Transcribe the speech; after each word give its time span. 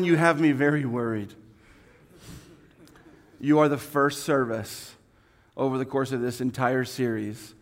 You 0.00 0.16
have 0.16 0.40
me 0.40 0.52
very 0.52 0.86
worried. 0.86 1.34
You 3.38 3.58
are 3.58 3.68
the 3.68 3.76
first 3.76 4.22
service 4.22 4.94
over 5.54 5.76
the 5.76 5.84
course 5.84 6.12
of 6.12 6.22
this 6.22 6.40
entire 6.40 6.86
series 6.86 7.54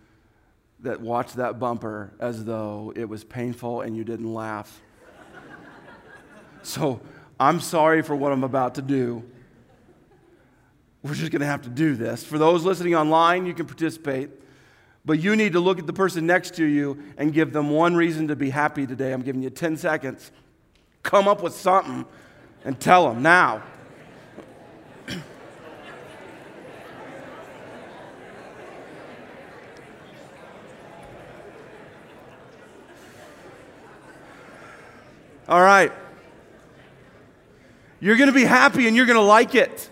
that 0.78 1.00
watched 1.00 1.38
that 1.38 1.58
bumper 1.58 2.12
as 2.20 2.44
though 2.44 2.92
it 2.94 3.08
was 3.08 3.24
painful 3.24 3.80
and 3.80 3.96
you 3.96 4.04
didn't 4.04 4.32
laugh. 4.32 4.80
so 6.62 7.00
I'm 7.40 7.58
sorry 7.58 8.00
for 8.00 8.14
what 8.14 8.30
I'm 8.30 8.44
about 8.44 8.76
to 8.76 8.82
do. 8.82 9.24
We're 11.02 11.14
just 11.14 11.32
going 11.32 11.40
to 11.40 11.46
have 11.46 11.62
to 11.62 11.68
do 11.68 11.96
this. 11.96 12.22
For 12.22 12.38
those 12.38 12.64
listening 12.64 12.94
online, 12.94 13.44
you 13.44 13.54
can 13.54 13.66
participate. 13.66 14.30
But 15.04 15.18
you 15.18 15.34
need 15.34 15.54
to 15.54 15.60
look 15.60 15.80
at 15.80 15.88
the 15.88 15.92
person 15.92 16.26
next 16.26 16.54
to 16.54 16.64
you 16.64 17.02
and 17.16 17.32
give 17.32 17.52
them 17.52 17.70
one 17.70 17.96
reason 17.96 18.28
to 18.28 18.36
be 18.36 18.50
happy 18.50 18.86
today. 18.86 19.12
I'm 19.12 19.22
giving 19.22 19.42
you 19.42 19.50
10 19.50 19.76
seconds. 19.76 20.30
Come 21.02 21.26
up 21.26 21.42
with 21.42 21.54
something 21.54 22.06
and 22.64 22.78
tell 22.78 23.08
them 23.08 23.22
now. 23.22 23.62
All 35.48 35.60
right. 35.60 35.90
You're 37.98 38.16
going 38.16 38.28
to 38.28 38.34
be 38.34 38.44
happy 38.44 38.86
and 38.86 38.96
you're 38.96 39.06
going 39.06 39.18
to 39.18 39.22
like 39.22 39.56
it. 39.56 39.90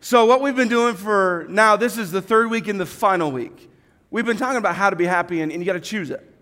So, 0.00 0.26
what 0.26 0.40
we've 0.40 0.56
been 0.56 0.68
doing 0.68 0.96
for 0.96 1.46
now, 1.48 1.76
this 1.76 1.96
is 1.96 2.10
the 2.10 2.20
third 2.20 2.50
week 2.50 2.68
and 2.68 2.78
the 2.78 2.86
final 2.86 3.30
week. 3.30 3.70
We've 4.10 4.26
been 4.26 4.36
talking 4.36 4.58
about 4.58 4.74
how 4.74 4.90
to 4.90 4.96
be 4.96 5.06
happy, 5.06 5.40
and, 5.40 5.50
and 5.50 5.62
you 5.62 5.66
got 5.66 5.72
to 5.72 5.80
choose 5.80 6.10
it. 6.10 6.33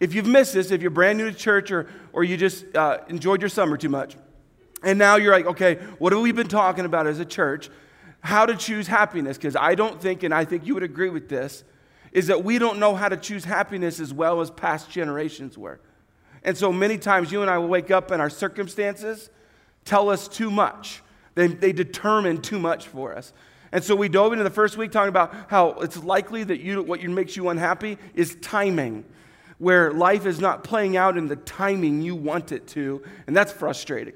If 0.00 0.14
you've 0.14 0.26
missed 0.26 0.54
this, 0.54 0.70
if 0.70 0.80
you're 0.80 0.90
brand 0.90 1.18
new 1.18 1.30
to 1.30 1.36
church 1.36 1.70
or, 1.70 1.86
or 2.12 2.24
you 2.24 2.38
just 2.38 2.74
uh, 2.74 2.98
enjoyed 3.08 3.42
your 3.42 3.50
summer 3.50 3.76
too 3.76 3.90
much, 3.90 4.16
and 4.82 4.98
now 4.98 5.16
you're 5.16 5.32
like, 5.32 5.46
okay, 5.46 5.74
what 5.98 6.12
have 6.12 6.22
we 6.22 6.32
been 6.32 6.48
talking 6.48 6.86
about 6.86 7.06
as 7.06 7.20
a 7.20 7.24
church? 7.24 7.68
How 8.20 8.46
to 8.46 8.56
choose 8.56 8.86
happiness? 8.86 9.36
Because 9.36 9.56
I 9.56 9.74
don't 9.74 10.00
think, 10.00 10.22
and 10.22 10.32
I 10.32 10.46
think 10.46 10.66
you 10.66 10.72
would 10.74 10.82
agree 10.82 11.10
with 11.10 11.28
this, 11.28 11.64
is 12.12 12.28
that 12.28 12.42
we 12.42 12.58
don't 12.58 12.78
know 12.78 12.94
how 12.94 13.08
to 13.08 13.16
choose 13.16 13.44
happiness 13.44 14.00
as 14.00 14.12
well 14.12 14.40
as 14.40 14.50
past 14.50 14.90
generations 14.90 15.56
were. 15.56 15.80
And 16.42 16.56
so 16.56 16.72
many 16.72 16.96
times 16.96 17.30
you 17.30 17.42
and 17.42 17.50
I 17.50 17.58
will 17.58 17.68
wake 17.68 17.90
up 17.90 18.10
and 18.10 18.22
our 18.22 18.30
circumstances 18.30 19.28
tell 19.84 20.08
us 20.08 20.28
too 20.28 20.50
much. 20.50 21.02
They, 21.34 21.46
they 21.46 21.72
determine 21.72 22.40
too 22.40 22.58
much 22.58 22.88
for 22.88 23.14
us. 23.14 23.32
And 23.72 23.84
so 23.84 23.94
we 23.94 24.08
dove 24.08 24.32
into 24.32 24.44
the 24.44 24.50
first 24.50 24.76
week 24.76 24.90
talking 24.90 25.10
about 25.10 25.34
how 25.48 25.72
it's 25.80 26.02
likely 26.02 26.42
that 26.44 26.60
you, 26.60 26.82
what 26.82 27.02
makes 27.02 27.36
you 27.36 27.50
unhappy 27.50 27.98
is 28.14 28.34
timing 28.36 29.04
where 29.60 29.92
life 29.92 30.24
is 30.24 30.40
not 30.40 30.64
playing 30.64 30.96
out 30.96 31.18
in 31.18 31.28
the 31.28 31.36
timing 31.36 32.00
you 32.00 32.16
want 32.16 32.50
it 32.50 32.66
to, 32.66 33.02
and 33.26 33.36
that's 33.36 33.52
frustrating. 33.52 34.14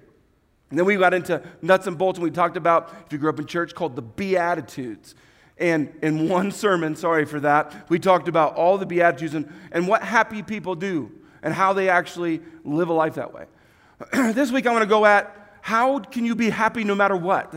And 0.71 0.79
then 0.79 0.87
we 0.87 0.97
got 0.97 1.13
into 1.13 1.43
nuts 1.61 1.87
and 1.87 1.99
bolts, 1.99 2.19
and 2.19 2.25
we 2.25 2.31
talked 2.31 2.57
about, 2.57 2.93
if 3.05 3.13
you 3.13 3.19
grew 3.19 3.29
up 3.29 3.39
in 3.39 3.47
church, 3.47 3.75
called 3.75 3.95
the 3.95 4.03
Beatitudes. 4.03 5.15
And 5.59 5.93
in 6.03 6.31
one 6.31 6.51
sermon, 6.51 6.97
sorry 6.97 7.27
for 7.27 7.41
that, 7.41 7.91
we 7.91 7.99
talked 7.99 8.27
about 8.27 8.57
all 8.57 8.79
the 8.79 8.87
Beatitudes 8.87 9.35
and, 9.35 9.53
and 9.71 9.87
what 9.87 10.03
happy 10.03 10.43
people 10.43 10.75
do 10.75 11.13
and 11.43 11.53
how 11.53 11.75
they 11.75 11.91
actually 11.91 12.41
live 12.65 12.89
a 12.89 12.95
life 12.95 13.17
that 13.17 13.35
way. 13.35 13.45
this 14.33 14.51
week, 14.51 14.67
I 14.67 14.73
want 14.73 14.83
to 14.83 14.89
go 14.89 15.05
at 15.05 15.59
how 15.61 15.99
can 15.99 16.25
you 16.25 16.35
be 16.35 16.49
happy 16.49 16.85
no 16.85 16.95
matter 16.95 17.17
what? 17.17 17.55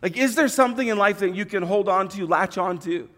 Like, 0.00 0.16
is 0.16 0.36
there 0.36 0.48
something 0.48 0.86
in 0.86 0.96
life 0.96 1.18
that 1.18 1.34
you 1.34 1.44
can 1.44 1.64
hold 1.64 1.88
on 1.88 2.08
to, 2.10 2.26
latch 2.26 2.56
on 2.56 2.78
to? 2.80 3.08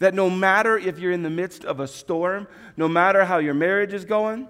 That 0.00 0.14
no 0.14 0.28
matter 0.28 0.76
if 0.76 0.98
you're 0.98 1.12
in 1.12 1.22
the 1.22 1.30
midst 1.30 1.64
of 1.64 1.78
a 1.78 1.86
storm, 1.86 2.48
no 2.76 2.88
matter 2.88 3.24
how 3.24 3.38
your 3.38 3.54
marriage 3.54 3.92
is 3.92 4.04
going, 4.04 4.48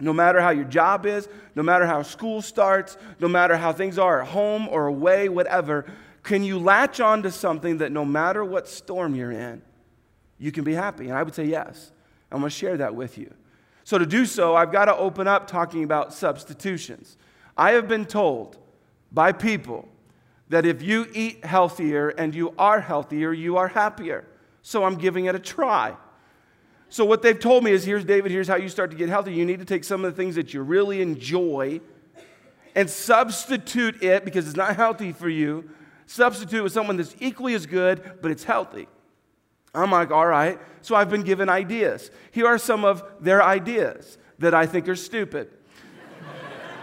no 0.00 0.12
matter 0.12 0.40
how 0.40 0.50
your 0.50 0.64
job 0.64 1.06
is, 1.06 1.28
no 1.54 1.62
matter 1.62 1.86
how 1.86 2.02
school 2.02 2.42
starts, 2.42 2.96
no 3.20 3.28
matter 3.28 3.56
how 3.56 3.72
things 3.72 3.98
are 3.98 4.22
at 4.22 4.28
home 4.28 4.68
or 4.68 4.86
away, 4.86 5.28
whatever, 5.28 5.86
can 6.22 6.42
you 6.42 6.58
latch 6.58 7.00
on 7.00 7.22
to 7.22 7.30
something 7.30 7.78
that 7.78 7.92
no 7.92 8.04
matter 8.04 8.44
what 8.44 8.68
storm 8.68 9.14
you're 9.14 9.32
in, 9.32 9.62
you 10.38 10.50
can 10.50 10.64
be 10.64 10.74
happy? 10.74 11.04
And 11.08 11.14
I 11.16 11.22
would 11.22 11.34
say 11.34 11.44
yes. 11.44 11.92
I'm 12.32 12.40
going 12.40 12.50
to 12.50 12.56
share 12.56 12.76
that 12.78 12.94
with 12.94 13.16
you. 13.16 13.32
So, 13.84 13.98
to 13.98 14.06
do 14.06 14.26
so, 14.26 14.56
I've 14.56 14.72
got 14.72 14.86
to 14.86 14.96
open 14.96 15.28
up 15.28 15.46
talking 15.46 15.84
about 15.84 16.12
substitutions. 16.12 17.16
I 17.56 17.72
have 17.72 17.86
been 17.86 18.04
told 18.04 18.58
by 19.12 19.30
people 19.30 19.88
that 20.48 20.66
if 20.66 20.82
you 20.82 21.06
eat 21.12 21.44
healthier 21.44 22.08
and 22.08 22.34
you 22.34 22.52
are 22.58 22.80
healthier, 22.80 23.32
you 23.32 23.56
are 23.58 23.68
happier 23.68 24.26
so 24.66 24.82
I'm 24.82 24.96
giving 24.96 25.26
it 25.26 25.34
a 25.36 25.38
try. 25.38 25.94
So, 26.88 27.04
what 27.04 27.22
they've 27.22 27.38
told 27.38 27.62
me 27.62 27.70
is 27.70 27.84
here's 27.84 28.04
David, 28.04 28.32
here's 28.32 28.48
how 28.48 28.56
you 28.56 28.68
start 28.68 28.90
to 28.90 28.96
get 28.96 29.08
healthy. 29.08 29.32
You 29.32 29.44
need 29.44 29.60
to 29.60 29.64
take 29.64 29.84
some 29.84 30.04
of 30.04 30.12
the 30.12 30.20
things 30.20 30.34
that 30.34 30.52
you 30.52 30.60
really 30.60 31.00
enjoy 31.00 31.80
and 32.74 32.90
substitute 32.90 34.02
it 34.02 34.24
because 34.24 34.48
it's 34.48 34.56
not 34.56 34.74
healthy 34.74 35.12
for 35.12 35.28
you. 35.28 35.70
Substitute 36.06 36.64
with 36.64 36.72
someone 36.72 36.96
that's 36.96 37.14
equally 37.20 37.54
as 37.54 37.64
good, 37.64 38.18
but 38.20 38.32
it's 38.32 38.42
healthy. 38.42 38.88
I'm 39.72 39.92
like, 39.92 40.10
all 40.10 40.26
right. 40.26 40.58
So, 40.82 40.96
I've 40.96 41.10
been 41.10 41.22
given 41.22 41.48
ideas. 41.48 42.10
Here 42.32 42.48
are 42.48 42.58
some 42.58 42.84
of 42.84 43.04
their 43.20 43.44
ideas 43.44 44.18
that 44.40 44.52
I 44.52 44.66
think 44.66 44.88
are 44.88 44.96
stupid. 44.96 45.48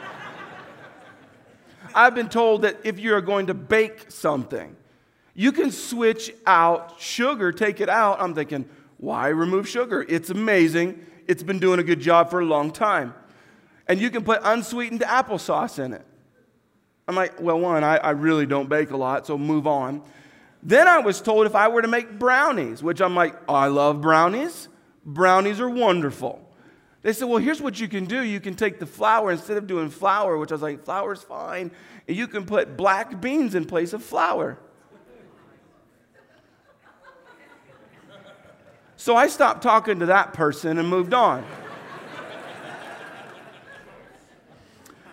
I've 1.93 2.15
been 2.15 2.29
told 2.29 2.61
that 2.61 2.77
if 2.85 2.97
you're 2.97 3.19
going 3.19 3.47
to 3.47 3.53
bake 3.53 4.09
something, 4.09 4.77
you 5.33 5.51
can 5.51 5.71
switch 5.71 6.33
out 6.45 6.99
sugar, 6.99 7.51
take 7.51 7.81
it 7.81 7.89
out. 7.89 8.21
I'm 8.21 8.35
thinking, 8.35 8.69
why 8.97 9.29
remove 9.29 9.67
sugar? 9.67 10.05
It's 10.07 10.29
amazing. 10.29 11.03
It's 11.27 11.43
been 11.43 11.59
doing 11.59 11.79
a 11.79 11.83
good 11.83 11.99
job 11.99 12.29
for 12.29 12.39
a 12.39 12.45
long 12.45 12.71
time. 12.71 13.13
And 13.87 13.99
you 13.99 14.09
can 14.09 14.23
put 14.23 14.41
unsweetened 14.43 15.01
applesauce 15.01 15.83
in 15.83 15.93
it. 15.93 16.05
I'm 17.07 17.15
like, 17.15 17.41
well, 17.41 17.59
one, 17.59 17.83
I, 17.83 17.97
I 17.97 18.11
really 18.11 18.45
don't 18.45 18.69
bake 18.69 18.91
a 18.91 18.97
lot, 18.97 19.27
so 19.27 19.37
move 19.37 19.67
on. 19.67 20.01
Then 20.61 20.87
I 20.87 20.99
was 20.99 21.19
told 21.19 21.45
if 21.45 21.55
I 21.55 21.67
were 21.67 21.81
to 21.81 21.87
make 21.87 22.17
brownies, 22.17 22.81
which 22.81 23.01
I'm 23.01 23.15
like, 23.15 23.35
oh, 23.49 23.55
I 23.55 23.67
love 23.67 23.99
brownies. 23.99 24.69
Brownies 25.05 25.59
are 25.59 25.69
wonderful. 25.69 26.39
They 27.01 27.11
said, 27.11 27.27
well, 27.27 27.39
here's 27.39 27.61
what 27.61 27.81
you 27.81 27.89
can 27.89 28.05
do. 28.05 28.21
You 28.21 28.39
can 28.39 28.55
take 28.55 28.79
the 28.79 28.85
flour, 28.85 29.31
instead 29.31 29.57
of 29.57 29.67
doing 29.67 29.89
flour, 29.89 30.37
which 30.37 30.51
I 30.51 30.55
was 30.55 30.61
like, 30.61 30.85
flour's 30.85 31.21
fine, 31.21 31.71
and 32.07 32.15
you 32.15 32.27
can 32.27 32.45
put 32.45 32.77
black 32.77 33.19
beans 33.19 33.55
in 33.55 33.65
place 33.65 33.91
of 33.91 34.01
flour. 34.01 34.57
So 39.03 39.17
I 39.17 39.27
stopped 39.27 39.61
talking 39.61 39.99
to 39.99 40.05
that 40.05 40.31
person 40.31 40.77
and 40.77 40.87
moved 40.87 41.13
on. 41.13 41.43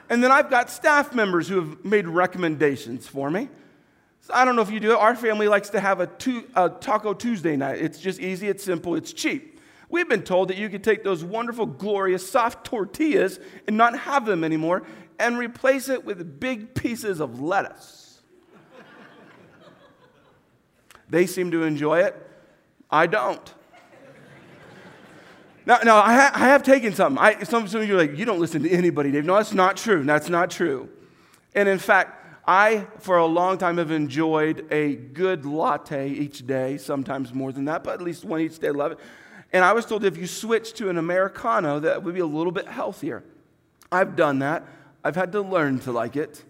and 0.08 0.22
then 0.22 0.30
I've 0.30 0.48
got 0.48 0.70
staff 0.70 1.12
members 1.12 1.48
who 1.48 1.56
have 1.56 1.84
made 1.84 2.06
recommendations 2.06 3.08
for 3.08 3.28
me. 3.28 3.48
So 4.20 4.32
I 4.32 4.44
don't 4.44 4.54
know 4.54 4.62
if 4.62 4.70
you 4.70 4.78
do 4.78 4.92
it. 4.92 4.96
Our 4.96 5.16
family 5.16 5.48
likes 5.48 5.70
to 5.70 5.80
have 5.80 6.00
a, 6.00 6.08
a 6.54 6.70
Taco 6.70 7.14
Tuesday 7.14 7.56
night. 7.56 7.80
It's 7.80 7.98
just 7.98 8.20
easy, 8.20 8.46
it's 8.46 8.62
simple, 8.62 8.94
it's 8.94 9.12
cheap. 9.12 9.58
We've 9.88 10.08
been 10.08 10.22
told 10.22 10.50
that 10.50 10.56
you 10.56 10.68
could 10.68 10.84
take 10.84 11.02
those 11.02 11.24
wonderful, 11.24 11.66
glorious, 11.66 12.30
soft 12.30 12.64
tortillas 12.64 13.40
and 13.66 13.76
not 13.76 13.98
have 13.98 14.24
them 14.24 14.44
anymore 14.44 14.84
and 15.18 15.36
replace 15.36 15.88
it 15.88 16.04
with 16.04 16.38
big 16.38 16.76
pieces 16.76 17.18
of 17.18 17.40
lettuce. 17.40 18.20
they 21.08 21.26
seem 21.26 21.50
to 21.50 21.64
enjoy 21.64 22.02
it. 22.02 22.14
I 22.88 23.08
don't. 23.08 23.52
Now, 25.66 25.78
now 25.84 25.96
I, 25.96 26.14
ha- 26.14 26.32
I 26.34 26.48
have 26.48 26.62
taken 26.62 26.94
something. 26.94 27.22
I, 27.22 27.42
some, 27.42 27.68
some 27.68 27.82
of 27.82 27.88
you 27.88 27.94
are 27.94 27.98
like, 27.98 28.16
you 28.16 28.24
don't 28.24 28.40
listen 28.40 28.62
to 28.62 28.70
anybody, 28.70 29.10
Dave. 29.10 29.24
No, 29.24 29.36
that's 29.36 29.52
not 29.52 29.76
true. 29.76 30.02
That's 30.04 30.28
not 30.28 30.50
true. 30.50 30.88
And 31.54 31.68
in 31.68 31.78
fact, 31.78 32.20
I, 32.46 32.86
for 32.98 33.18
a 33.18 33.26
long 33.26 33.58
time, 33.58 33.78
have 33.78 33.90
enjoyed 33.90 34.66
a 34.70 34.96
good 34.96 35.44
latte 35.44 36.08
each 36.08 36.46
day, 36.46 36.78
sometimes 36.78 37.34
more 37.34 37.52
than 37.52 37.66
that, 37.66 37.84
but 37.84 37.94
at 37.94 38.02
least 38.02 38.24
one 38.24 38.40
each 38.40 38.58
day. 38.58 38.68
I 38.68 38.72
love 38.72 38.92
it. 38.92 38.98
And 39.52 39.64
I 39.64 39.72
was 39.72 39.84
told 39.84 40.04
if 40.04 40.16
you 40.16 40.26
switch 40.26 40.72
to 40.74 40.88
an 40.88 40.98
Americano, 40.98 41.80
that 41.80 42.02
would 42.02 42.14
be 42.14 42.20
a 42.20 42.26
little 42.26 42.52
bit 42.52 42.66
healthier. 42.66 43.22
I've 43.92 44.16
done 44.16 44.40
that. 44.40 44.64
I've 45.04 45.16
had 45.16 45.32
to 45.32 45.42
learn 45.42 45.80
to 45.80 45.92
like 45.92 46.16
it, 46.16 46.44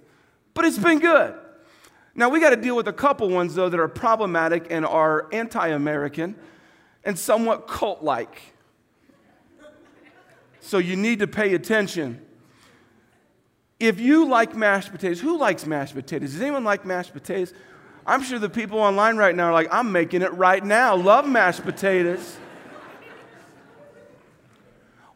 but 0.55 0.65
it's 0.65 0.79
been 0.79 0.99
good. 0.99 1.35
Now, 2.15 2.29
we 2.29 2.41
got 2.41 2.51
to 2.51 2.57
deal 2.57 2.77
with 2.77 2.89
a 2.89 2.93
couple 2.93 3.29
ones, 3.31 3.55
though, 3.55 3.69
that 3.69 3.79
are 3.79 3.89
problematic 3.89 4.67
and 4.71 4.85
are 4.85 5.29
anti 5.33 5.69
American 5.69 6.35
and 7.05 7.19
somewhat 7.19 7.69
cult 7.69 8.03
like. 8.03 8.55
So 10.61 10.79
you 10.79 10.97
need 10.97 11.19
to 11.21 11.27
pay 11.27 11.55
attention. 11.55 12.25
If 13.79 13.99
you 13.99 14.29
like 14.29 14.55
mashed 14.55 14.93
potatoes, 14.93 15.21
who 15.21 15.39
likes 15.39 15.67
mashed 15.67 15.95
potatoes? 15.95 16.33
Does 16.33 16.43
anyone 16.43 16.65
like 16.65 16.85
mashed 16.85 17.13
potatoes? 17.13 17.55
I'm 18.07 18.23
sure 18.23 18.39
the 18.39 18.51
people 18.51 18.79
online 18.79 19.17
right 19.17 19.35
now 19.35 19.47
are 19.47 19.53
like, 19.53 19.69
I'm 19.71 19.91
making 19.93 20.23
it 20.23 20.33
right 20.35 20.63
now. 20.63 20.97
Love 20.97 21.29
mashed 21.29 21.63
potatoes. 21.63 22.37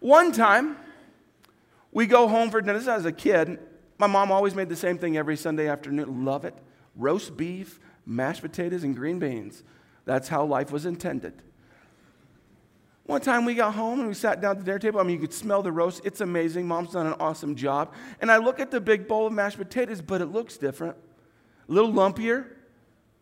One 0.01 0.33
time, 0.33 0.77
we 1.93 2.07
go 2.07 2.29
home 2.29 2.51
for 2.51 2.61
dinner. 2.61 2.79
This 2.79 2.89
as 2.89 3.05
a 3.05 3.13
kid. 3.13 3.59
My 3.99 4.07
mom 4.07 4.33
always 4.33 4.55
made 4.55 4.69
the 4.69 4.77
same 4.77 4.99
thing 4.99 5.17
every 5.17 5.37
Sunday 5.37 5.69
afternoon. 5.69 6.25
Love 6.25 6.45
it. 6.45 6.55
Roast 6.97 7.37
beef, 7.37 7.81
mashed 8.05 8.43
potatoes, 8.43 8.85
and 8.85 8.95
green 8.95 9.19
beans. 9.19 9.63
That's 10.05 10.29
how 10.29 10.45
life 10.45 10.71
was 10.71 10.85
intended. 10.85 11.43
One 13.07 13.21
time 13.21 13.45
we 13.45 13.55
got 13.55 13.75
home 13.75 14.01
and 14.01 14.09
we 14.09 14.15
sat 14.15 14.41
down 14.41 14.53
at 14.53 14.59
the 14.59 14.65
dinner 14.65 14.79
table. 14.79 14.99
I 14.99 15.03
mean, 15.03 15.15
you 15.17 15.21
could 15.21 15.35
smell 15.35 15.63
the 15.63 15.71
roast. 15.71 16.01
It's 16.05 16.23
amazing. 16.23 16.67
Mom's 16.67 16.93
done 16.93 17.07
an 17.07 17.15
awesome 17.21 17.55
job. 17.55 17.93
And 18.21 18.33
I 18.33 18.39
look 18.39 18.61
at 18.61 18.71
the 18.71 18.81
big 18.81 19.07
bowl 19.07 19.27
of 19.27 19.33
mashed 19.33 19.59
potatoes, 19.59 20.01
but 20.01 20.23
it 20.23 20.27
looks 20.27 20.57
different. 20.57 20.97
A 21.69 21.73
little 21.73 21.93
lumpier, 21.93 22.47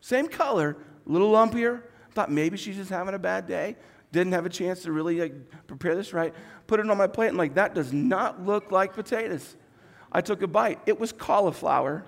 same 0.01 0.29
color, 0.29 0.77
a 1.07 1.11
little 1.11 1.33
lumpier. 1.33 1.83
Thought 2.13 2.31
maybe 2.31 2.57
she's 2.57 2.77
just 2.77 2.91
having 2.91 3.15
a 3.15 3.19
bad 3.19 3.49
day. 3.49 3.77
Didn't 4.13 4.35
have 4.35 4.47
a 4.47 4.51
chance 4.51 4.83
to 4.83 4.93
really 4.93 5.19
like, 5.19 5.67
prepare 5.67 5.97
this 5.97 6.13
right. 6.13 6.33
Put 6.67 6.79
it 6.79 6.89
on 6.89 6.97
my 6.97 7.07
plate 7.07 7.29
and 7.29 7.39
like 7.39 7.55
that 7.55 7.75
does 7.75 7.93
not 7.93 8.45
look 8.45 8.71
like 8.71 8.93
potatoes. 8.93 9.57
I 10.13 10.21
took 10.21 10.43
a 10.43 10.47
bite. 10.47 10.79
It 10.87 11.01
was 11.01 11.11
cauliflower 11.11 12.05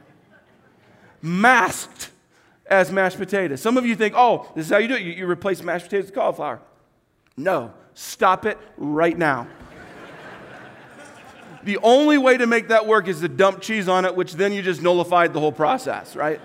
masked 1.23 2.11
as 2.67 2.93
mashed 2.93 3.17
potatoes. 3.17 3.61
Some 3.62 3.77
of 3.79 3.87
you 3.87 3.97
think, 3.97 4.15
oh, 4.17 4.50
this 4.55 4.67
is 4.67 4.73
how 4.73 4.79
you 4.79 4.88
do 4.88 4.94
it. 4.94 5.03
You, 5.03 5.12
you 5.12 5.27
replace 5.27 5.62
mashed 5.62 5.87
potatoes 5.87 6.06
with 6.06 6.15
cauliflower. 6.15 6.61
No, 7.36 7.72
stop 7.94 8.46
it 8.46 8.58
right 8.76 9.16
now. 9.16 9.48
the 11.64 11.78
only 11.78 12.19
way 12.19 12.36
to 12.36 12.46
make 12.46 12.69
that 12.69 12.86
work 12.86 13.08
is 13.08 13.20
to 13.20 13.28
dump 13.28 13.60
cheese 13.60 13.88
on 13.88 14.04
it, 14.04 14.14
which 14.14 14.34
then 14.34 14.52
you 14.52 14.62
just 14.62 14.82
nullified 14.82 15.32
the 15.32 15.40
whole 15.40 15.52
process, 15.52 16.14
right? 16.14 16.40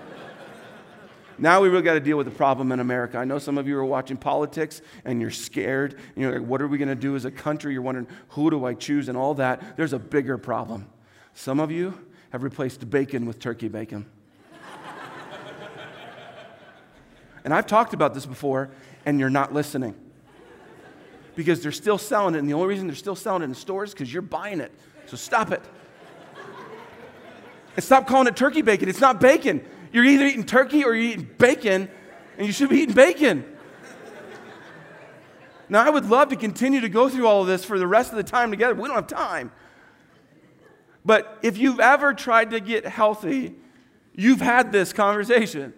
Now 1.40 1.62
we 1.62 1.70
really 1.70 1.82
got 1.82 1.94
to 1.94 2.00
deal 2.00 2.18
with 2.18 2.26
the 2.26 2.32
problem 2.32 2.70
in 2.70 2.80
America. 2.80 3.16
I 3.16 3.24
know 3.24 3.38
some 3.38 3.56
of 3.56 3.66
you 3.66 3.78
are 3.78 3.84
watching 3.84 4.18
politics 4.18 4.82
and 5.06 5.22
you're 5.22 5.30
scared. 5.30 5.94
And 5.94 6.16
you're 6.16 6.38
like, 6.38 6.46
what 6.46 6.60
are 6.60 6.68
we 6.68 6.76
going 6.76 6.88
to 6.88 6.94
do 6.94 7.16
as 7.16 7.24
a 7.24 7.30
country? 7.30 7.72
You're 7.72 7.80
wondering, 7.80 8.08
who 8.28 8.50
do 8.50 8.66
I 8.66 8.74
choose 8.74 9.08
and 9.08 9.16
all 9.16 9.32
that. 9.34 9.78
There's 9.78 9.94
a 9.94 9.98
bigger 9.98 10.36
problem. 10.36 10.86
Some 11.32 11.58
of 11.58 11.70
you 11.70 11.98
have 12.28 12.42
replaced 12.42 12.88
bacon 12.90 13.24
with 13.24 13.38
turkey 13.38 13.68
bacon. 13.68 14.04
and 17.42 17.54
I've 17.54 17.66
talked 17.66 17.94
about 17.94 18.12
this 18.12 18.26
before, 18.26 18.70
and 19.06 19.18
you're 19.18 19.30
not 19.30 19.54
listening. 19.54 19.94
Because 21.36 21.62
they're 21.62 21.72
still 21.72 21.98
selling 21.98 22.34
it, 22.34 22.38
and 22.38 22.48
the 22.48 22.54
only 22.54 22.68
reason 22.68 22.86
they're 22.86 22.96
still 22.96 23.16
selling 23.16 23.42
it 23.42 23.46
in 23.46 23.54
stores 23.54 23.90
is 23.90 23.94
because 23.94 24.12
you're 24.12 24.22
buying 24.22 24.60
it. 24.60 24.72
So 25.06 25.16
stop 25.16 25.52
it. 25.52 25.62
And 27.76 27.84
stop 27.84 28.06
calling 28.06 28.26
it 28.26 28.36
turkey 28.36 28.62
bacon. 28.62 28.88
It's 28.88 29.00
not 29.00 29.20
bacon. 29.20 29.64
You're 29.92 30.04
either 30.04 30.26
eating 30.26 30.44
turkey 30.44 30.84
or 30.84 30.94
you're 30.94 31.12
eating 31.12 31.30
bacon, 31.38 31.88
and 32.36 32.46
you 32.46 32.52
should 32.52 32.68
be 32.68 32.78
eating 32.78 32.94
bacon. 32.94 33.44
Now, 35.68 35.86
I 35.86 35.90
would 35.90 36.06
love 36.06 36.30
to 36.30 36.36
continue 36.36 36.80
to 36.80 36.88
go 36.88 37.08
through 37.08 37.28
all 37.28 37.42
of 37.42 37.46
this 37.46 37.64
for 37.64 37.78
the 37.78 37.86
rest 37.86 38.10
of 38.10 38.16
the 38.16 38.24
time 38.24 38.50
together, 38.50 38.74
but 38.74 38.82
we 38.82 38.88
don't 38.88 38.96
have 38.96 39.06
time. 39.06 39.52
But 41.04 41.38
if 41.42 41.58
you've 41.58 41.80
ever 41.80 42.12
tried 42.12 42.50
to 42.50 42.60
get 42.60 42.84
healthy, 42.84 43.54
you've 44.14 44.40
had 44.40 44.72
this 44.72 44.92
conversation. 44.92 45.72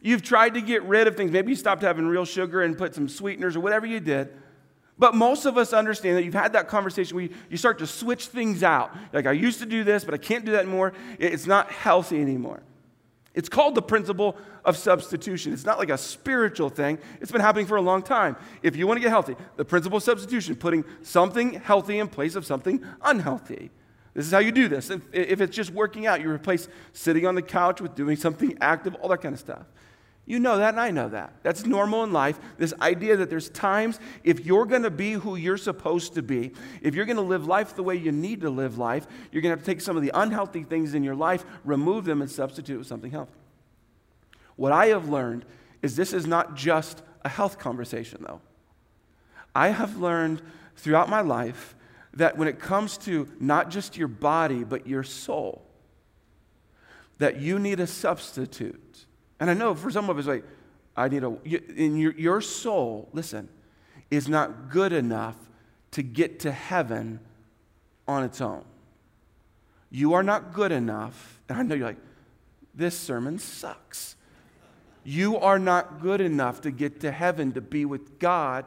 You've 0.00 0.22
tried 0.22 0.54
to 0.54 0.60
get 0.60 0.82
rid 0.82 1.06
of 1.06 1.16
things. 1.16 1.30
Maybe 1.30 1.50
you 1.50 1.56
stopped 1.56 1.82
having 1.82 2.06
real 2.06 2.24
sugar 2.24 2.62
and 2.62 2.76
put 2.76 2.94
some 2.94 3.08
sweeteners 3.08 3.56
or 3.56 3.60
whatever 3.60 3.86
you 3.86 4.00
did. 4.00 4.28
But 4.98 5.14
most 5.14 5.44
of 5.44 5.58
us 5.58 5.72
understand 5.72 6.16
that 6.16 6.24
you've 6.24 6.34
had 6.34 6.54
that 6.54 6.68
conversation 6.68 7.16
where 7.16 7.28
you 7.50 7.56
start 7.56 7.78
to 7.80 7.86
switch 7.86 8.28
things 8.28 8.62
out. 8.62 8.94
Like, 9.12 9.26
I 9.26 9.32
used 9.32 9.58
to 9.60 9.66
do 9.66 9.84
this, 9.84 10.04
but 10.04 10.14
I 10.14 10.18
can't 10.18 10.44
do 10.44 10.52
that 10.52 10.60
anymore. 10.60 10.94
It's 11.18 11.46
not 11.46 11.70
healthy 11.70 12.20
anymore. 12.20 12.62
It's 13.34 13.50
called 13.50 13.74
the 13.74 13.82
principle 13.82 14.36
of 14.64 14.78
substitution. 14.78 15.52
It's 15.52 15.66
not 15.66 15.78
like 15.78 15.90
a 15.90 15.98
spiritual 15.98 16.70
thing, 16.70 16.98
it's 17.20 17.30
been 17.30 17.42
happening 17.42 17.66
for 17.66 17.76
a 17.76 17.82
long 17.82 18.02
time. 18.02 18.36
If 18.62 18.74
you 18.74 18.86
want 18.86 18.96
to 18.96 19.02
get 19.02 19.10
healthy, 19.10 19.36
the 19.56 19.64
principle 19.64 19.98
of 19.98 20.02
substitution, 20.02 20.56
putting 20.56 20.84
something 21.02 21.52
healthy 21.54 21.98
in 21.98 22.08
place 22.08 22.34
of 22.34 22.46
something 22.46 22.82
unhealthy. 23.02 23.70
This 24.14 24.24
is 24.24 24.32
how 24.32 24.38
you 24.38 24.50
do 24.50 24.66
this. 24.66 24.88
If, 24.88 25.02
if 25.12 25.42
it's 25.42 25.54
just 25.54 25.70
working 25.70 26.06
out, 26.06 26.22
you 26.22 26.30
replace 26.30 26.68
sitting 26.94 27.26
on 27.26 27.34
the 27.34 27.42
couch 27.42 27.82
with 27.82 27.94
doing 27.94 28.16
something 28.16 28.56
active, 28.62 28.94
all 28.96 29.10
that 29.10 29.20
kind 29.20 29.34
of 29.34 29.38
stuff. 29.38 29.66
You 30.28 30.40
know 30.40 30.58
that, 30.58 30.70
and 30.70 30.80
I 30.80 30.90
know 30.90 31.08
that. 31.10 31.34
That's 31.44 31.64
normal 31.64 32.02
in 32.02 32.12
life. 32.12 32.40
This 32.58 32.74
idea 32.80 33.16
that 33.16 33.30
there's 33.30 33.48
times 33.48 34.00
if 34.24 34.44
you're 34.44 34.66
going 34.66 34.82
to 34.82 34.90
be 34.90 35.12
who 35.12 35.36
you're 35.36 35.56
supposed 35.56 36.14
to 36.14 36.22
be, 36.22 36.52
if 36.82 36.96
you're 36.96 37.04
going 37.04 37.16
to 37.16 37.22
live 37.22 37.46
life 37.46 37.76
the 37.76 37.84
way 37.84 37.94
you 37.94 38.10
need 38.10 38.40
to 38.40 38.50
live 38.50 38.76
life, 38.76 39.06
you're 39.30 39.40
going 39.40 39.52
to 39.52 39.56
have 39.56 39.64
to 39.64 39.70
take 39.70 39.80
some 39.80 39.96
of 39.96 40.02
the 40.02 40.10
unhealthy 40.12 40.64
things 40.64 40.94
in 40.94 41.04
your 41.04 41.14
life, 41.14 41.44
remove 41.64 42.04
them, 42.04 42.22
and 42.22 42.30
substitute 42.30 42.76
with 42.76 42.88
something 42.88 43.12
healthy. 43.12 43.38
What 44.56 44.72
I 44.72 44.86
have 44.86 45.08
learned 45.08 45.44
is 45.80 45.94
this 45.94 46.12
is 46.12 46.26
not 46.26 46.56
just 46.56 47.02
a 47.24 47.28
health 47.28 47.60
conversation, 47.60 48.24
though. 48.26 48.40
I 49.54 49.68
have 49.68 49.98
learned 49.98 50.42
throughout 50.74 51.08
my 51.08 51.20
life 51.20 51.76
that 52.14 52.36
when 52.36 52.48
it 52.48 52.58
comes 52.58 52.98
to 52.98 53.28
not 53.38 53.70
just 53.70 53.96
your 53.96 54.08
body, 54.08 54.64
but 54.64 54.88
your 54.88 55.04
soul, 55.04 55.62
that 57.18 57.40
you 57.40 57.60
need 57.60 57.78
a 57.78 57.86
substitute 57.86 59.05
and 59.40 59.50
I 59.50 59.54
know 59.54 59.74
for 59.74 59.90
some 59.90 60.08
of 60.10 60.18
us, 60.18 60.26
like, 60.26 60.44
I 60.96 61.08
need 61.08 61.24
a, 61.24 61.36
in 61.76 61.96
your, 61.96 62.12
your 62.12 62.40
soul, 62.40 63.08
listen, 63.12 63.48
is 64.10 64.28
not 64.28 64.70
good 64.70 64.92
enough 64.92 65.36
to 65.92 66.02
get 66.02 66.40
to 66.40 66.52
heaven 66.52 67.20
on 68.08 68.24
its 68.24 68.40
own. 68.40 68.64
You 69.90 70.14
are 70.14 70.22
not 70.22 70.52
good 70.52 70.72
enough. 70.72 71.40
And 71.48 71.58
I 71.58 71.62
know 71.62 71.74
you're 71.74 71.86
like, 71.86 71.96
this 72.74 72.98
sermon 72.98 73.38
sucks. 73.38 74.16
You 75.04 75.38
are 75.38 75.58
not 75.58 76.00
good 76.00 76.20
enough 76.20 76.62
to 76.62 76.70
get 76.70 77.00
to 77.00 77.10
heaven 77.10 77.52
to 77.52 77.60
be 77.60 77.84
with 77.84 78.18
God 78.18 78.64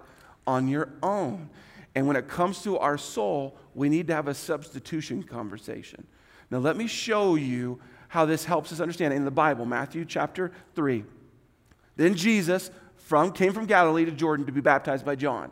on 0.48 0.68
your 0.68 0.90
own. 1.04 1.50
And 1.96 2.08
when 2.08 2.16
it 2.16 2.28
comes 2.28 2.64
to 2.64 2.78
our 2.78 2.98
soul, 2.98 3.58
we 3.76 3.90
need 3.90 4.08
to 4.08 4.16
have 4.16 4.28
a 4.28 4.34
substitution 4.34 5.24
conversation. 5.24 6.06
Now, 6.50 6.60
let 6.60 6.78
me 6.78 6.88
show 6.88 7.36
you 7.36 7.80
how 8.10 8.26
this 8.26 8.44
helps 8.44 8.72
us 8.74 8.80
understand 8.80 9.14
in 9.14 9.24
the 9.24 9.32
Bible, 9.32 9.66
Matthew 9.66 10.04
chapter 10.04 10.52
3. 10.76 11.06
Then 11.96 12.16
Jesus 12.16 12.72
from, 12.98 13.32
came 13.32 13.54
from 13.54 13.66
Galilee 13.66 14.06
to 14.06 14.12
Jordan 14.12 14.46
to 14.46 14.52
be 14.52 14.62
baptized 14.62 15.06
by 15.06 15.16
John. 15.16 15.52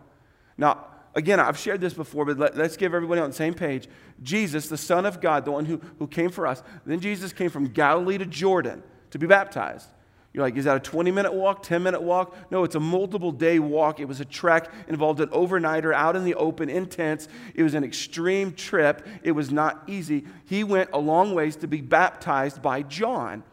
Now, 0.58 0.86
again, 1.16 1.40
I've 1.40 1.58
shared 1.58 1.82
this 1.82 1.94
before, 1.94 2.26
but 2.26 2.38
let, 2.38 2.58
us 2.58 2.76
give 2.76 2.94
everybody 2.94 3.22
on 3.22 3.30
the 3.30 3.36
same 3.36 3.54
page. 3.54 3.88
Jesus, 4.22 4.68
the 4.68 4.78
Son 4.78 5.06
of 5.06 5.22
God, 5.22 5.46
the 5.46 5.52
one 5.52 5.66
who, 5.66 5.80
who 6.00 6.08
came 6.08 6.30
for 6.30 6.46
us, 6.46 6.64
then 6.86 7.00
Jesus 7.00 7.32
came 7.32 7.50
from 7.50 7.68
Galilee 7.68 8.18
to 8.18 8.26
Jordan 8.26 8.84
to 9.12 9.20
be 9.20 9.28
baptized. 9.28 9.88
You're 10.34 10.44
like, 10.44 10.56
is 10.56 10.66
that 10.66 10.78
a 10.78 10.80
20 10.80 11.12
minute 11.12 11.34
walk, 11.34 11.64
10 11.64 11.82
minute 11.82 12.02
walk? 12.02 12.36
No, 12.52 12.64
it's 12.64 12.76
a 12.76 12.80
multiple 12.80 13.32
day 13.32 13.60
walk. 13.60 14.00
It 14.00 14.06
was 14.06 14.20
a 14.20 14.26
trek, 14.26 14.72
involved 14.88 15.20
an 15.20 15.30
overnighter 15.30 15.94
out 15.94 16.16
in 16.16 16.26
the 16.26 16.36
open, 16.36 16.70
in 16.70 16.86
tents. 16.86 17.28
It 17.56 17.64
was 17.64 17.74
an 17.74 17.84
extreme 17.84 18.54
trip. 18.54 19.06
It 19.24 19.32
was 19.32 19.52
not 19.52 19.84
easy. 19.88 20.26
He 20.46 20.64
went 20.64 20.90
a 20.94 21.00
long 21.00 21.34
ways 21.34 21.56
to 21.58 21.68
be 21.68 21.82
baptized 21.82 22.62
by 22.62 22.84
John. 22.84 23.44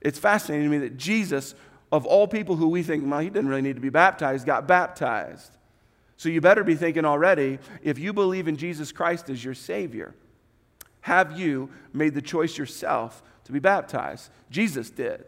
It's 0.00 0.18
fascinating 0.18 0.70
to 0.70 0.70
me 0.70 0.78
that 0.86 0.96
Jesus, 0.96 1.54
of 1.90 2.06
all 2.06 2.28
people 2.28 2.56
who 2.56 2.68
we 2.68 2.82
think, 2.82 3.10
well, 3.10 3.20
he 3.20 3.30
didn't 3.30 3.48
really 3.48 3.62
need 3.62 3.76
to 3.76 3.82
be 3.82 3.90
baptized, 3.90 4.46
got 4.46 4.68
baptized. 4.68 5.56
So 6.16 6.28
you 6.28 6.40
better 6.40 6.62
be 6.62 6.76
thinking 6.76 7.04
already 7.04 7.58
if 7.82 7.98
you 7.98 8.12
believe 8.12 8.46
in 8.46 8.56
Jesus 8.56 8.92
Christ 8.92 9.30
as 9.30 9.44
your 9.44 9.54
Savior, 9.54 10.14
have 11.00 11.38
you 11.38 11.70
made 11.92 12.14
the 12.14 12.22
choice 12.22 12.56
yourself 12.56 13.22
to 13.44 13.52
be 13.52 13.58
baptized? 13.58 14.30
Jesus 14.50 14.90
did. 14.90 15.24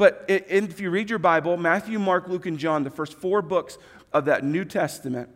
But 0.00 0.24
if 0.28 0.80
you 0.80 0.88
read 0.88 1.10
your 1.10 1.18
Bible, 1.18 1.58
Matthew, 1.58 1.98
Mark, 1.98 2.26
Luke, 2.26 2.46
and 2.46 2.58
John, 2.58 2.84
the 2.84 2.90
first 2.90 3.12
four 3.12 3.42
books 3.42 3.76
of 4.14 4.24
that 4.24 4.42
New 4.42 4.64
Testament, 4.64 5.28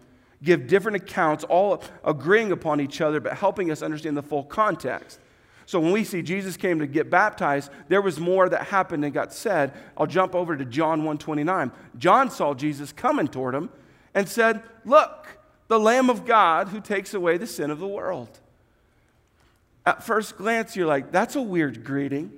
give 0.43 0.69
different 0.69 0.97
accounts, 0.97 1.45
all 1.45 1.83
agreeing 2.03 2.51
upon 2.51 2.81
each 2.81 3.03
other, 3.03 3.21
but 3.21 3.37
helping 3.37 3.71
us 3.71 3.83
understand 3.83 4.17
the 4.17 4.23
full 4.23 4.43
context. 4.43 5.21
So 5.67 5.79
when 5.79 5.93
we 5.93 6.03
see 6.03 6.23
Jesus 6.23 6.57
came 6.57 6.79
to 6.79 6.87
get 6.87 7.11
baptized, 7.11 7.71
there 7.89 8.01
was 8.01 8.19
more 8.19 8.49
that 8.49 8.69
happened 8.69 9.05
and 9.05 9.13
got 9.13 9.35
said. 9.35 9.75
I'll 9.99 10.07
jump 10.07 10.35
over 10.35 10.57
to 10.57 10.65
John 10.65 11.01
129. 11.01 11.71
John 11.99 12.31
saw 12.31 12.55
Jesus 12.55 12.91
coming 12.91 13.29
toward 13.29 13.55
him 13.55 13.69
and 14.15 14.27
said, 14.27 14.63
"Look, 14.87 15.27
the 15.69 15.79
Lamb 15.79 16.09
of 16.09 16.25
God 16.25 16.69
who 16.69 16.81
takes 16.81 17.13
away 17.13 17.37
the 17.37 17.47
sin 17.47 17.71
of 17.71 17.81
the 17.81 17.87
world." 17.87 18.41
At 19.85 20.03
first 20.03 20.39
glance, 20.39 20.75
you're 20.75 20.87
like, 20.87 21.13
"That's 21.13 21.37
a 21.37 21.43
weird 21.43 21.85
greeting." 21.85 22.33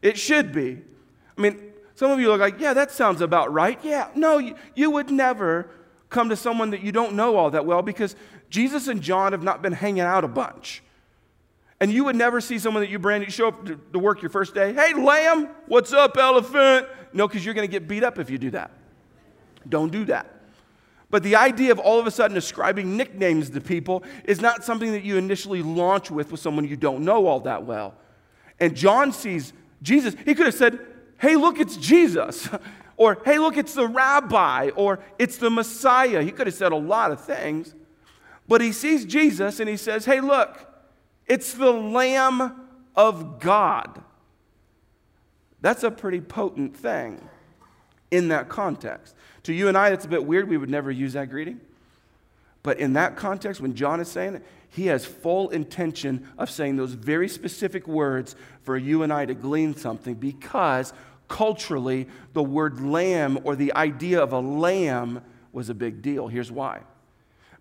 It 0.00 0.16
should 0.16 0.50
be. 0.50 0.84
I 1.38 1.40
mean, 1.40 1.72
some 1.94 2.10
of 2.10 2.20
you 2.20 2.32
are 2.32 2.36
like, 2.36 2.60
yeah, 2.60 2.74
that 2.74 2.90
sounds 2.90 3.20
about 3.20 3.52
right. 3.52 3.78
Yeah, 3.82 4.10
no, 4.14 4.38
you, 4.38 4.56
you 4.74 4.90
would 4.90 5.10
never 5.10 5.70
come 6.10 6.28
to 6.30 6.36
someone 6.36 6.70
that 6.70 6.82
you 6.82 6.92
don't 6.92 7.14
know 7.14 7.36
all 7.36 7.50
that 7.50 7.64
well 7.64 7.82
because 7.82 8.16
Jesus 8.50 8.88
and 8.88 9.00
John 9.00 9.32
have 9.32 9.42
not 9.42 9.62
been 9.62 9.72
hanging 9.72 10.02
out 10.02 10.24
a 10.24 10.28
bunch. 10.28 10.82
And 11.80 11.92
you 11.92 12.04
would 12.04 12.16
never 12.16 12.40
see 12.40 12.58
someone 12.58 12.82
that 12.82 12.90
you 12.90 12.98
brand 12.98 13.22
new 13.22 13.30
show 13.30 13.48
up 13.48 13.66
to, 13.66 13.80
to 13.92 13.98
work 13.98 14.20
your 14.20 14.30
first 14.30 14.52
day. 14.52 14.72
Hey, 14.72 14.94
lamb, 14.94 15.48
what's 15.66 15.92
up, 15.92 16.16
elephant? 16.16 16.88
No, 17.12 17.28
because 17.28 17.44
you're 17.44 17.54
going 17.54 17.68
to 17.68 17.70
get 17.70 17.86
beat 17.86 18.02
up 18.02 18.18
if 18.18 18.30
you 18.30 18.38
do 18.38 18.50
that. 18.50 18.72
Don't 19.68 19.92
do 19.92 20.04
that. 20.06 20.34
But 21.10 21.22
the 21.22 21.36
idea 21.36 21.72
of 21.72 21.78
all 21.78 22.00
of 22.00 22.06
a 22.06 22.10
sudden 22.10 22.36
ascribing 22.36 22.96
nicknames 22.96 23.50
to 23.50 23.60
people 23.60 24.02
is 24.24 24.40
not 24.40 24.64
something 24.64 24.92
that 24.92 25.04
you 25.04 25.16
initially 25.16 25.62
launch 25.62 26.10
with 26.10 26.32
with 26.32 26.40
someone 26.40 26.66
you 26.66 26.76
don't 26.76 27.04
know 27.04 27.26
all 27.26 27.40
that 27.40 27.64
well. 27.64 27.94
And 28.60 28.76
John 28.76 29.12
sees 29.12 29.52
Jesus. 29.80 30.14
He 30.24 30.34
could 30.34 30.46
have 30.46 30.54
said, 30.54 30.80
hey, 31.18 31.36
look, 31.36 31.58
it's 31.58 31.76
Jesus. 31.76 32.48
Or, 32.98 33.16
hey, 33.24 33.38
look, 33.38 33.56
it's 33.56 33.74
the 33.74 33.86
rabbi. 33.86 34.70
Or, 34.74 34.98
it's 35.20 35.36
the 35.36 35.50
Messiah. 35.50 36.20
He 36.20 36.32
could 36.32 36.48
have 36.48 36.56
said 36.56 36.72
a 36.72 36.76
lot 36.76 37.12
of 37.12 37.20
things. 37.20 37.76
But 38.48 38.60
he 38.60 38.72
sees 38.72 39.04
Jesus 39.04 39.60
and 39.60 39.68
he 39.68 39.76
says, 39.76 40.04
hey, 40.04 40.20
look, 40.20 40.68
it's 41.24 41.52
the 41.52 41.70
Lamb 41.70 42.66
of 42.96 43.38
God. 43.38 44.02
That's 45.60 45.84
a 45.84 45.92
pretty 45.92 46.20
potent 46.20 46.76
thing 46.76 47.28
in 48.10 48.28
that 48.28 48.48
context. 48.48 49.14
To 49.44 49.52
you 49.52 49.68
and 49.68 49.78
I, 49.78 49.90
that's 49.90 50.04
a 50.04 50.08
bit 50.08 50.24
weird. 50.24 50.48
We 50.48 50.56
would 50.56 50.70
never 50.70 50.90
use 50.90 51.12
that 51.12 51.30
greeting. 51.30 51.60
But 52.62 52.78
in 52.78 52.94
that 52.94 53.16
context, 53.16 53.60
when 53.60 53.74
John 53.74 54.00
is 54.00 54.08
saying 54.08 54.36
it, 54.36 54.44
he 54.68 54.86
has 54.86 55.06
full 55.06 55.48
intention 55.50 56.28
of 56.36 56.50
saying 56.50 56.76
those 56.76 56.92
very 56.92 57.28
specific 57.28 57.86
words 57.86 58.36
for 58.62 58.76
you 58.76 59.02
and 59.02 59.12
I 59.12 59.24
to 59.26 59.34
glean 59.34 59.74
something 59.74 60.14
because 60.14 60.92
culturally, 61.28 62.08
the 62.32 62.42
word 62.42 62.80
lamb 62.80 63.38
or 63.44 63.56
the 63.56 63.72
idea 63.74 64.22
of 64.22 64.32
a 64.32 64.40
lamb 64.40 65.22
was 65.52 65.68
a 65.68 65.74
big 65.74 66.02
deal. 66.02 66.28
Here's 66.28 66.52
why 66.52 66.82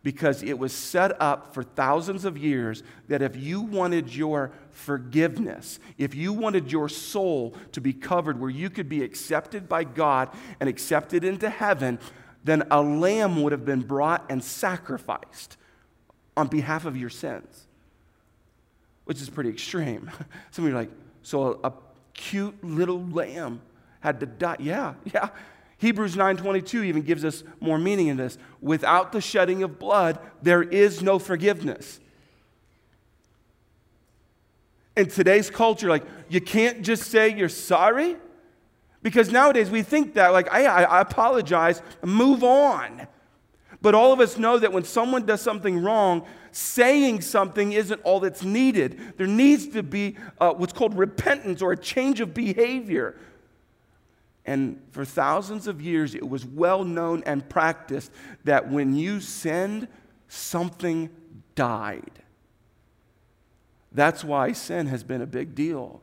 because 0.04 0.42
it 0.42 0.58
was 0.58 0.72
set 0.72 1.22
up 1.22 1.54
for 1.54 1.64
thousands 1.64 2.24
of 2.24 2.38
years 2.38 2.82
that 3.10 3.22
if 3.22 3.36
you 3.36 3.60
wanted 3.60 4.16
your 4.16 4.54
forgiveness, 4.72 5.80
if 5.98 6.16
you 6.16 6.32
wanted 6.32 6.72
your 6.72 6.88
soul 6.88 7.54
to 7.74 7.82
be 7.82 7.92
covered 7.92 8.40
where 8.40 8.50
you 8.50 8.70
could 8.70 8.88
be 8.88 9.04
accepted 9.04 9.68
by 9.68 9.84
God 9.84 10.30
and 10.62 10.70
accepted 10.70 11.26
into 11.26 11.50
heaven, 11.50 12.00
then 12.48 12.64
a 12.72 12.82
lamb 12.82 13.44
would 13.44 13.52
have 13.52 13.66
been 13.66 13.82
brought 13.82 14.26
and 14.30 14.44
sacrificed 14.44 15.58
on 16.36 16.48
behalf 16.48 16.86
of 16.86 16.96
your 16.96 17.10
sins, 17.10 17.68
which 19.06 19.22
is 19.22 19.30
pretty 19.30 19.50
extreme. 19.50 20.10
Some 20.52 20.66
of 20.66 20.70
you 20.70 20.76
are 20.76 20.80
like, 20.80 20.92
so 21.24 21.60
a, 21.64 21.68
a 21.68 21.74
cute 22.14 22.64
little 22.64 23.04
lamb 23.08 23.62
had 24.00 24.20
to 24.22 24.26
die. 24.26 24.58
Yeah, 24.60 24.94
yeah. 25.14 25.30
Hebrews 25.80 26.16
9:22 26.16 26.86
even 26.86 27.04
gives 27.04 27.24
us 27.24 27.44
more 27.60 27.78
meaning 27.78 28.08
in 28.08 28.18
this. 28.18 28.38
Without 28.62 29.12
the 29.12 29.22
shedding 29.22 29.64
of 29.64 29.78
blood, 29.78 30.20
there 30.42 30.64
is 30.64 31.02
no 31.02 31.20
forgiveness. 31.20 32.00
In 34.96 35.08
today's 35.08 35.52
culture, 35.52 35.88
like 35.88 36.04
you 36.30 36.42
can't 36.42 36.82
just 36.82 37.04
say 37.04 37.36
you're 37.36 37.50
sorry. 37.50 38.16
Because 39.04 39.32
nowadays 39.32 39.70
we 39.70 39.84
think 39.84 40.16
that, 40.16 40.34
like, 40.34 40.52
I, 40.52 40.66
I 40.66 41.02
apologize, 41.02 41.82
move 42.04 42.44
on. 42.44 43.08
But 43.82 43.94
all 43.94 44.12
of 44.12 44.20
us 44.20 44.38
know 44.38 44.58
that 44.58 44.74
when 44.74 44.84
someone 44.84 45.26
does 45.26 45.42
something 45.42 45.82
wrong, 45.82 46.26
saying 46.52 47.22
something 47.22 47.74
isn't 47.74 48.02
all 48.02 48.20
that's 48.20 48.44
needed. 48.44 49.00
There 49.18 49.28
needs 49.28 49.68
to 49.70 49.84
be 49.84 50.18
uh, 50.40 50.54
what's 50.54 50.74
called 50.74 50.98
repentance 50.98 51.62
or 51.62 51.72
a 51.72 51.78
change 51.78 52.20
of 52.20 52.34
behavior. 52.34 53.16
And 54.46 54.82
for 54.92 55.06
thousands 55.06 55.68
of 55.68 55.82
years, 55.82 56.16
it 56.16 56.28
was 56.28 56.46
well 56.46 56.84
known 56.84 57.22
and 57.26 57.48
practiced 57.48 58.12
that 58.46 58.72
when 58.72 58.96
you 58.96 59.20
sinned, 59.20 59.88
something 60.28 61.10
died. 61.54 62.24
That's 63.92 64.24
why 64.24 64.54
sin 64.54 64.88
has 64.88 65.04
been 65.04 65.22
a 65.22 65.28
big 65.28 65.54
deal. 65.54 66.02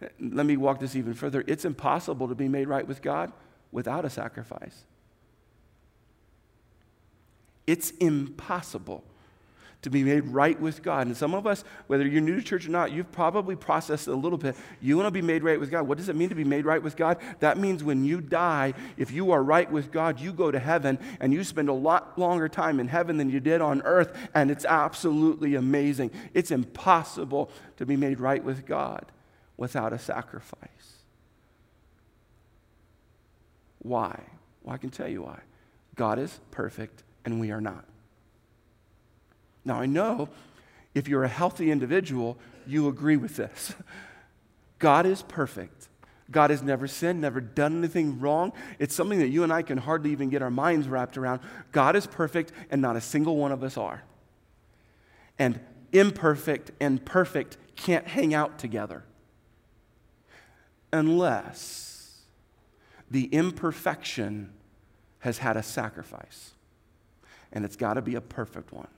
Let 0.00 0.46
me 0.46 0.56
walk 0.56 0.80
this 0.80 0.94
even 0.94 1.14
further. 1.14 1.42
It's 1.46 1.64
impossible 1.64 2.28
to 2.28 2.34
be 2.34 2.48
made 2.48 2.68
right 2.68 2.86
with 2.86 3.02
God 3.02 3.32
without 3.72 4.04
a 4.04 4.10
sacrifice. 4.10 4.84
It's 7.66 7.90
impossible 7.90 9.04
to 9.82 9.90
be 9.90 10.02
made 10.02 10.24
right 10.24 10.60
with 10.60 10.82
God. 10.82 11.06
And 11.06 11.16
some 11.16 11.34
of 11.34 11.46
us, 11.46 11.62
whether 11.86 12.06
you're 12.06 12.20
new 12.20 12.36
to 12.36 12.42
church 12.42 12.66
or 12.66 12.70
not, 12.70 12.90
you've 12.90 13.12
probably 13.12 13.54
processed 13.54 14.08
it 14.08 14.12
a 14.12 14.16
little 14.16 14.38
bit. 14.38 14.56
You 14.80 14.96
want 14.96 15.06
to 15.06 15.12
be 15.12 15.22
made 15.22 15.44
right 15.44 15.58
with 15.58 15.70
God. 15.70 15.86
What 15.86 15.98
does 15.98 16.08
it 16.08 16.16
mean 16.16 16.30
to 16.30 16.34
be 16.34 16.44
made 16.44 16.64
right 16.64 16.82
with 16.82 16.96
God? 16.96 17.18
That 17.40 17.58
means 17.58 17.84
when 17.84 18.04
you 18.04 18.20
die, 18.20 18.74
if 18.96 19.12
you 19.12 19.30
are 19.30 19.42
right 19.42 19.70
with 19.70 19.92
God, 19.92 20.18
you 20.18 20.32
go 20.32 20.50
to 20.50 20.58
heaven 20.58 20.98
and 21.20 21.32
you 21.32 21.44
spend 21.44 21.68
a 21.68 21.74
lot 21.74 22.18
longer 22.18 22.48
time 22.48 22.80
in 22.80 22.88
heaven 22.88 23.18
than 23.18 23.30
you 23.30 23.38
did 23.38 23.60
on 23.60 23.82
earth, 23.82 24.16
and 24.34 24.50
it's 24.50 24.64
absolutely 24.64 25.54
amazing. 25.54 26.10
It's 26.34 26.50
impossible 26.50 27.50
to 27.76 27.86
be 27.86 27.96
made 27.96 28.18
right 28.18 28.42
with 28.42 28.66
God 28.66 29.06
without 29.58 29.92
a 29.92 29.98
sacrifice. 29.98 31.02
Why? 33.80 34.22
Well, 34.62 34.74
I 34.74 34.78
can 34.78 34.88
tell 34.88 35.08
you 35.08 35.22
why. 35.22 35.40
God 35.94 36.18
is 36.18 36.40
perfect 36.50 37.02
and 37.24 37.38
we 37.38 37.50
are 37.50 37.60
not. 37.60 37.84
Now, 39.64 39.80
I 39.80 39.86
know 39.86 40.30
if 40.94 41.08
you're 41.08 41.24
a 41.24 41.28
healthy 41.28 41.70
individual, 41.70 42.38
you 42.66 42.88
agree 42.88 43.16
with 43.18 43.36
this. 43.36 43.74
God 44.78 45.04
is 45.04 45.22
perfect. 45.22 45.88
God 46.30 46.50
has 46.50 46.62
never 46.62 46.86
sinned, 46.86 47.20
never 47.20 47.40
done 47.40 47.78
anything 47.78 48.20
wrong. 48.20 48.52
It's 48.78 48.94
something 48.94 49.18
that 49.18 49.28
you 49.28 49.42
and 49.42 49.52
I 49.52 49.62
can 49.62 49.78
hardly 49.78 50.12
even 50.12 50.28
get 50.28 50.42
our 50.42 50.50
minds 50.50 50.86
wrapped 50.86 51.16
around. 51.16 51.40
God 51.72 51.96
is 51.96 52.06
perfect, 52.06 52.52
and 52.70 52.82
not 52.82 52.96
a 52.96 53.00
single 53.00 53.36
one 53.36 53.50
of 53.50 53.64
us 53.64 53.76
are. 53.76 54.02
And 55.38 55.58
imperfect 55.92 56.70
and 56.80 57.04
perfect 57.04 57.56
can't 57.76 58.06
hang 58.06 58.34
out 58.34 58.58
together 58.58 59.04
unless 60.92 62.22
the 63.10 63.24
imperfection 63.24 64.52
has 65.20 65.38
had 65.38 65.56
a 65.56 65.62
sacrifice. 65.62 66.52
And 67.52 67.64
it's 67.64 67.76
got 67.76 67.94
to 67.94 68.02
be 68.02 68.14
a 68.14 68.20
perfect 68.20 68.72
one. 68.72 68.88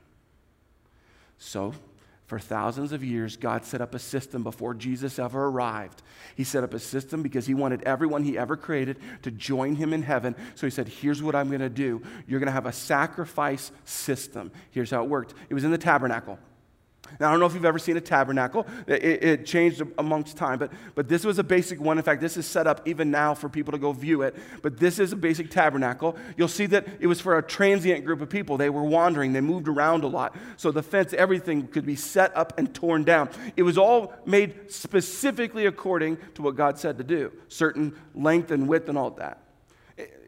So, 1.39 1.75
for 2.27 2.39
thousands 2.39 2.93
of 2.93 3.03
years, 3.03 3.37
God 3.37 3.65
set 3.65 3.81
up 3.81 3.93
a 3.93 3.99
system 3.99 4.45
before 4.45 4.73
Jesus 4.73 5.19
ever 5.19 5.47
arrived. 5.47 6.03
He 6.37 6.45
set 6.45 6.63
up 6.63 6.75
a 6.75 6.79
system 6.79 7.23
because 7.23 7.47
He 7.47 7.55
wanted 7.55 7.83
everyone 7.83 8.23
He 8.23 8.39
ever 8.39 8.57
created 8.57 8.99
to 9.23 9.33
join 9.33 9.75
Him 9.75 9.93
in 9.93 10.03
heaven. 10.03 10.37
So 10.55 10.67
He 10.67 10.71
said, 10.71 10.87
Here's 10.87 11.23
what 11.23 11.35
I'm 11.35 11.49
going 11.49 11.61
to 11.61 11.69
do. 11.69 12.03
You're 12.29 12.39
going 12.39 12.47
to 12.47 12.53
have 12.53 12.67
a 12.67 12.73
sacrifice 12.73 13.73
system. 13.85 14.53
Here's 14.71 14.93
how 14.93 15.03
it 15.03 15.09
worked 15.11 15.35
it 15.49 15.55
was 15.55 15.65
in 15.65 15.73
the 15.73 15.79
tabernacle. 15.79 16.39
Now, 17.19 17.29
I 17.29 17.31
don't 17.33 17.41
know 17.41 17.47
if 17.47 17.55
you've 17.55 17.65
ever 17.65 17.79
seen 17.79 17.97
a 17.97 18.01
tabernacle. 18.01 18.67
It, 18.87 19.25
it, 19.25 19.47
changed 19.47 19.83
amongst 19.99 20.37
time, 20.37 20.59
but, 20.59 20.73
but 20.95 21.09
this 21.09 21.25
was 21.25 21.39
a 21.39 21.43
basic 21.43 21.81
one. 21.81 21.99
In 21.99 22.05
fact, 22.05 22.21
this 22.21 22.37
is 22.37 22.47
set 22.47 22.67
up 22.67 22.87
even 22.87 23.11
now 23.11 23.35
for 23.35 23.49
people 23.49 23.73
to 23.73 23.79
go 23.79 23.93
view 23.93 24.23
it. 24.23 24.37
But 24.63 24.79
this 24.79 24.99
is 24.99 25.13
a 25.13 25.17
basic 25.17 25.51
tabernacle. 25.51 26.17
You'll 26.37 26.49
see 26.49 26.67
that 26.67 26.87
it 27.01 27.07
was 27.07 27.21
for 27.21 27.39
a 27.39 27.43
transient 27.43 28.05
group 28.05 28.21
of 28.21 28.31
people. 28.31 28.57
They 28.57 28.71
were 28.71 28.85
wandering, 28.85 29.33
they 29.33 29.41
moved 29.41 29.69
around 29.69 30.05
a 30.05 30.09
lot. 30.09 30.37
So 30.57 30.71
the 30.71 30.83
fence, 30.83 31.13
everything 31.13 31.67
could 31.69 31.87
be 31.87 31.97
set 31.97 32.37
up 32.37 32.59
and 32.59 32.75
torn 32.75 33.05
down. 33.05 33.31
It 33.57 33.63
was 33.63 33.79
all 33.79 34.15
made 34.25 34.71
specifically 34.71 35.67
according 35.67 36.19
to 36.35 36.43
what 36.43 36.57
God 36.57 36.79
said 36.79 36.99
to 36.99 37.05
do 37.05 37.33
certain 37.49 37.95
length 38.15 38.51
and 38.51 38.69
width 38.69 38.89
and 38.89 38.97
all 38.97 39.11
that. 39.11 39.43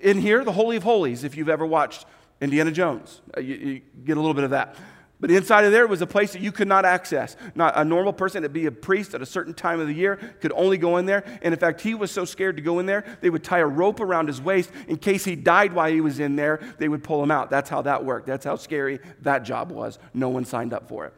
In 0.00 0.20
here, 0.20 0.44
the 0.44 0.52
Holy 0.52 0.76
of 0.76 0.82
Holies, 0.82 1.24
if 1.24 1.36
you've 1.36 1.48
ever 1.48 1.64
watched 1.64 2.04
Indiana 2.40 2.72
Jones, 2.72 3.20
uh, 3.36 3.40
you, 3.40 3.54
you 3.54 3.80
get 4.04 4.16
a 4.16 4.20
little 4.20 4.34
bit 4.34 4.44
of 4.44 4.50
that. 4.50 4.76
But 5.22 5.30
inside 5.30 5.64
of 5.64 5.70
there 5.70 5.86
was 5.86 6.02
a 6.02 6.06
place 6.06 6.32
that 6.32 6.42
you 6.42 6.50
could 6.50 6.66
not 6.66 6.84
access. 6.84 7.36
Not 7.54 7.74
a 7.76 7.84
normal 7.84 8.12
person, 8.12 8.42
it'd 8.42 8.52
be 8.52 8.66
a 8.66 8.72
priest 8.72 9.14
at 9.14 9.22
a 9.22 9.26
certain 9.26 9.54
time 9.54 9.78
of 9.78 9.86
the 9.86 9.94
year, 9.94 10.16
could 10.40 10.52
only 10.56 10.76
go 10.76 10.96
in 10.96 11.06
there. 11.06 11.22
And 11.42 11.54
in 11.54 11.60
fact, 11.60 11.80
he 11.80 11.94
was 11.94 12.10
so 12.10 12.24
scared 12.24 12.56
to 12.56 12.62
go 12.62 12.80
in 12.80 12.86
there, 12.86 13.04
they 13.20 13.30
would 13.30 13.44
tie 13.44 13.60
a 13.60 13.66
rope 13.66 14.00
around 14.00 14.26
his 14.26 14.42
waist 14.42 14.72
in 14.88 14.96
case 14.96 15.24
he 15.24 15.36
died 15.36 15.74
while 15.74 15.88
he 15.88 16.00
was 16.00 16.18
in 16.18 16.34
there, 16.34 16.60
they 16.78 16.88
would 16.88 17.04
pull 17.04 17.22
him 17.22 17.30
out. 17.30 17.50
That's 17.50 17.70
how 17.70 17.82
that 17.82 18.04
worked. 18.04 18.26
That's 18.26 18.44
how 18.44 18.56
scary 18.56 18.98
that 19.20 19.44
job 19.44 19.70
was. 19.70 20.00
No 20.12 20.28
one 20.28 20.44
signed 20.44 20.72
up 20.72 20.88
for 20.88 21.06
it. 21.06 21.14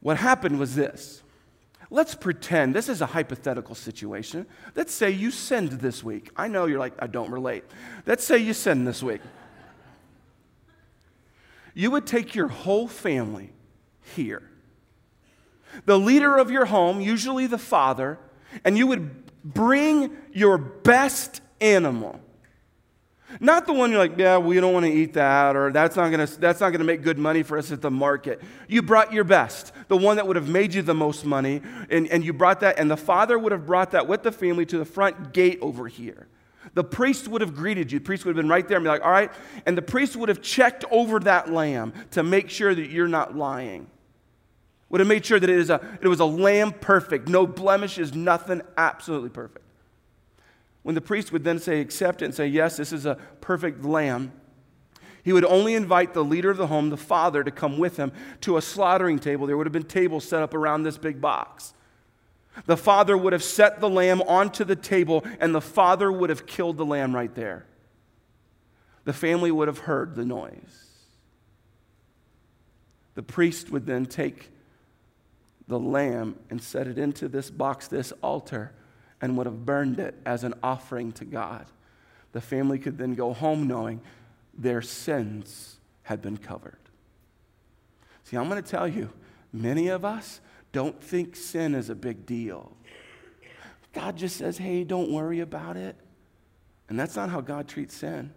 What 0.00 0.16
happened 0.16 0.58
was 0.58 0.74
this. 0.74 1.22
Let's 1.90 2.14
pretend 2.14 2.74
this 2.74 2.88
is 2.88 3.02
a 3.02 3.06
hypothetical 3.06 3.74
situation. 3.74 4.46
Let's 4.74 4.94
say 4.94 5.10
you 5.10 5.30
sinned 5.30 5.72
this 5.72 6.02
week. 6.02 6.30
I 6.34 6.48
know 6.48 6.64
you're 6.64 6.78
like, 6.78 6.94
I 6.98 7.08
don't 7.08 7.30
relate. 7.30 7.64
Let's 8.06 8.24
say 8.24 8.38
you 8.38 8.54
sinned 8.54 8.86
this 8.86 9.02
week 9.02 9.20
you 11.74 11.90
would 11.90 12.06
take 12.06 12.34
your 12.34 12.48
whole 12.48 12.88
family 12.88 13.52
here. 14.14 14.42
The 15.86 15.98
leader 15.98 16.36
of 16.36 16.50
your 16.50 16.66
home, 16.66 17.00
usually 17.00 17.46
the 17.46 17.58
father, 17.58 18.18
and 18.64 18.76
you 18.76 18.86
would 18.86 19.42
bring 19.42 20.16
your 20.32 20.58
best 20.58 21.40
animal. 21.60 22.20
Not 23.40 23.66
the 23.66 23.72
one 23.72 23.90
you're 23.90 23.98
like, 23.98 24.18
yeah, 24.18 24.36
we 24.36 24.60
don't 24.60 24.74
want 24.74 24.84
to 24.84 24.92
eat 24.92 25.14
that, 25.14 25.56
or 25.56 25.72
that's 25.72 25.96
not 25.96 26.10
gonna 26.10 26.26
that's 26.26 26.60
not 26.60 26.70
gonna 26.70 26.84
make 26.84 27.02
good 27.02 27.18
money 27.18 27.42
for 27.42 27.56
us 27.56 27.72
at 27.72 27.80
the 27.80 27.90
market. 27.90 28.42
You 28.68 28.82
brought 28.82 29.12
your 29.12 29.24
best, 29.24 29.72
the 29.88 29.96
one 29.96 30.16
that 30.16 30.26
would 30.26 30.36
have 30.36 30.48
made 30.48 30.74
you 30.74 30.82
the 30.82 30.94
most 30.94 31.24
money, 31.24 31.62
and, 31.88 32.08
and 32.08 32.22
you 32.22 32.34
brought 32.34 32.60
that, 32.60 32.78
and 32.78 32.90
the 32.90 32.96
father 32.96 33.38
would 33.38 33.52
have 33.52 33.64
brought 33.66 33.92
that 33.92 34.06
with 34.06 34.22
the 34.22 34.32
family 34.32 34.66
to 34.66 34.76
the 34.76 34.84
front 34.84 35.32
gate 35.32 35.58
over 35.62 35.88
here. 35.88 36.28
The 36.74 36.84
priest 36.84 37.28
would 37.28 37.42
have 37.42 37.54
greeted 37.54 37.92
you. 37.92 37.98
The 37.98 38.04
priest 38.04 38.24
would 38.24 38.34
have 38.34 38.42
been 38.42 38.48
right 38.48 38.66
there 38.66 38.78
and 38.78 38.84
be 38.84 38.88
like, 38.88 39.04
all 39.04 39.10
right. 39.10 39.30
And 39.66 39.76
the 39.76 39.82
priest 39.82 40.16
would 40.16 40.28
have 40.28 40.40
checked 40.40 40.84
over 40.90 41.20
that 41.20 41.52
lamb 41.52 41.92
to 42.12 42.22
make 42.22 42.48
sure 42.48 42.74
that 42.74 42.90
you're 42.90 43.08
not 43.08 43.36
lying. 43.36 43.88
Would 44.88 45.00
have 45.00 45.08
made 45.08 45.24
sure 45.24 45.40
that 45.40 45.48
it, 45.48 45.58
is 45.58 45.70
a, 45.70 45.80
it 46.00 46.08
was 46.08 46.20
a 46.20 46.24
lamb 46.26 46.72
perfect, 46.72 47.28
no 47.28 47.46
blemishes, 47.46 48.14
nothing, 48.14 48.62
absolutely 48.76 49.30
perfect. 49.30 49.64
When 50.82 50.94
the 50.94 51.00
priest 51.00 51.32
would 51.32 51.44
then 51.44 51.58
say, 51.58 51.80
accept 51.80 52.22
it 52.22 52.26
and 52.26 52.34
say, 52.34 52.46
yes, 52.46 52.76
this 52.76 52.92
is 52.92 53.06
a 53.06 53.16
perfect 53.40 53.84
lamb, 53.84 54.32
he 55.22 55.32
would 55.32 55.44
only 55.44 55.74
invite 55.74 56.14
the 56.14 56.24
leader 56.24 56.50
of 56.50 56.56
the 56.56 56.66
home, 56.66 56.90
the 56.90 56.96
father, 56.96 57.44
to 57.44 57.50
come 57.50 57.78
with 57.78 57.96
him 57.96 58.12
to 58.40 58.56
a 58.56 58.62
slaughtering 58.62 59.18
table. 59.18 59.46
There 59.46 59.56
would 59.56 59.66
have 59.66 59.72
been 59.72 59.84
tables 59.84 60.24
set 60.24 60.42
up 60.42 60.52
around 60.52 60.82
this 60.82 60.98
big 60.98 61.20
box. 61.20 61.74
The 62.66 62.76
father 62.76 63.16
would 63.16 63.32
have 63.32 63.42
set 63.42 63.80
the 63.80 63.88
lamb 63.88 64.22
onto 64.22 64.64
the 64.64 64.76
table, 64.76 65.24
and 65.40 65.54
the 65.54 65.60
father 65.60 66.12
would 66.12 66.30
have 66.30 66.46
killed 66.46 66.76
the 66.76 66.84
lamb 66.84 67.14
right 67.14 67.34
there. 67.34 67.66
The 69.04 69.12
family 69.12 69.50
would 69.50 69.68
have 69.68 69.78
heard 69.78 70.14
the 70.14 70.24
noise. 70.24 70.88
The 73.14 73.22
priest 73.22 73.70
would 73.70 73.86
then 73.86 74.06
take 74.06 74.50
the 75.66 75.78
lamb 75.78 76.36
and 76.50 76.62
set 76.62 76.86
it 76.86 76.98
into 76.98 77.28
this 77.28 77.50
box, 77.50 77.88
this 77.88 78.12
altar, 78.22 78.72
and 79.20 79.36
would 79.36 79.46
have 79.46 79.64
burned 79.64 79.98
it 79.98 80.14
as 80.26 80.44
an 80.44 80.54
offering 80.62 81.12
to 81.12 81.24
God. 81.24 81.66
The 82.32 82.40
family 82.40 82.78
could 82.78 82.98
then 82.98 83.14
go 83.14 83.32
home 83.32 83.66
knowing 83.66 84.00
their 84.56 84.82
sins 84.82 85.76
had 86.02 86.20
been 86.20 86.36
covered. 86.36 86.78
See, 88.24 88.36
I'm 88.36 88.48
going 88.48 88.62
to 88.62 88.68
tell 88.68 88.88
you, 88.88 89.10
many 89.52 89.88
of 89.88 90.04
us 90.04 90.40
don't 90.72 91.02
think 91.02 91.36
sin 91.36 91.74
is 91.74 91.90
a 91.90 91.94
big 91.94 92.26
deal. 92.26 92.72
God 93.92 94.16
just 94.16 94.36
says, 94.36 94.58
hey, 94.58 94.84
don't 94.84 95.10
worry 95.10 95.40
about 95.40 95.76
it. 95.76 95.96
And 96.88 96.98
that's 96.98 97.14
not 97.14 97.28
how 97.28 97.40
God 97.40 97.68
treats 97.68 97.94
sin. 97.94 98.32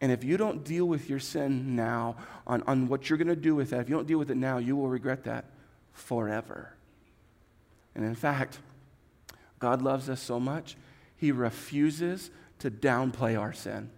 And 0.00 0.10
if 0.10 0.24
you 0.24 0.36
don't 0.36 0.64
deal 0.64 0.84
with 0.86 1.08
your 1.08 1.20
sin 1.20 1.76
now, 1.76 2.16
on, 2.46 2.62
on 2.66 2.88
what 2.88 3.08
you're 3.08 3.16
going 3.16 3.28
to 3.28 3.36
do 3.36 3.54
with 3.54 3.70
that, 3.70 3.80
if 3.82 3.88
you 3.88 3.94
don't 3.94 4.08
deal 4.08 4.18
with 4.18 4.30
it 4.30 4.36
now, 4.36 4.58
you 4.58 4.74
will 4.74 4.88
regret 4.88 5.24
that 5.24 5.44
forever. 5.92 6.74
And 7.94 8.04
in 8.04 8.16
fact, 8.16 8.58
God 9.60 9.80
loves 9.80 10.08
us 10.08 10.20
so 10.20 10.40
much, 10.40 10.76
He 11.16 11.30
refuses 11.30 12.30
to 12.58 12.70
downplay 12.70 13.38
our 13.38 13.52
sin 13.52 13.90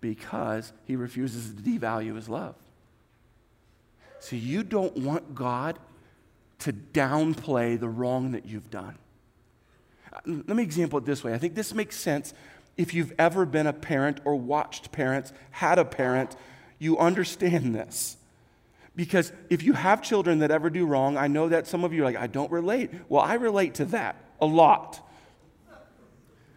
because 0.00 0.72
He 0.86 0.96
refuses 0.96 1.54
to 1.54 1.62
devalue 1.62 2.16
His 2.16 2.28
love. 2.28 2.56
So 4.18 4.34
you 4.34 4.64
don't 4.64 4.96
want 4.96 5.36
God 5.36 5.78
to 6.62 6.72
downplay 6.72 7.78
the 7.78 7.88
wrong 7.88 8.32
that 8.32 8.46
you've 8.46 8.70
done. 8.70 8.96
Let 10.26 10.48
me 10.48 10.62
example 10.62 10.98
it 10.98 11.04
this 11.04 11.24
way. 11.24 11.34
I 11.34 11.38
think 11.38 11.54
this 11.54 11.74
makes 11.74 11.96
sense 11.96 12.34
if 12.76 12.94
you've 12.94 13.12
ever 13.18 13.44
been 13.44 13.66
a 13.66 13.72
parent 13.72 14.20
or 14.24 14.36
watched 14.36 14.92
parents, 14.92 15.32
had 15.50 15.78
a 15.78 15.84
parent, 15.84 16.36
you 16.78 16.98
understand 16.98 17.74
this. 17.74 18.16
Because 18.94 19.32
if 19.48 19.62
you 19.62 19.72
have 19.72 20.02
children 20.02 20.40
that 20.40 20.50
ever 20.50 20.68
do 20.68 20.84
wrong, 20.84 21.16
I 21.16 21.26
know 21.26 21.48
that 21.48 21.66
some 21.66 21.84
of 21.84 21.92
you 21.92 22.02
are 22.02 22.04
like, 22.04 22.16
I 22.16 22.26
don't 22.26 22.50
relate. 22.50 22.90
Well, 23.08 23.22
I 23.22 23.34
relate 23.34 23.74
to 23.74 23.84
that 23.86 24.16
a 24.40 24.46
lot. 24.46 25.00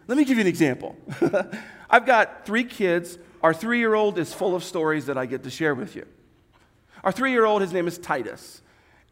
Let 0.08 0.18
me 0.18 0.26
give 0.26 0.38
you 0.38 0.42
an 0.42 0.48
example. 0.48 0.96
I've 1.90 2.06
got 2.06 2.46
three 2.46 2.64
kids. 2.64 3.18
Our 3.42 3.54
three 3.54 3.80
year 3.80 3.94
old 3.94 4.18
is 4.20 4.34
full 4.34 4.56
of 4.56 4.64
stories 4.64 5.06
that 5.06 5.18
I 5.18 5.26
get 5.26 5.44
to 5.44 5.50
share 5.50 5.74
with 5.74 5.96
you. 5.96 6.06
Our 7.04 7.12
three 7.12 7.32
year 7.32 7.46
old, 7.46 7.62
his 7.62 7.72
name 7.72 7.88
is 7.88 7.98
Titus, 7.98 8.62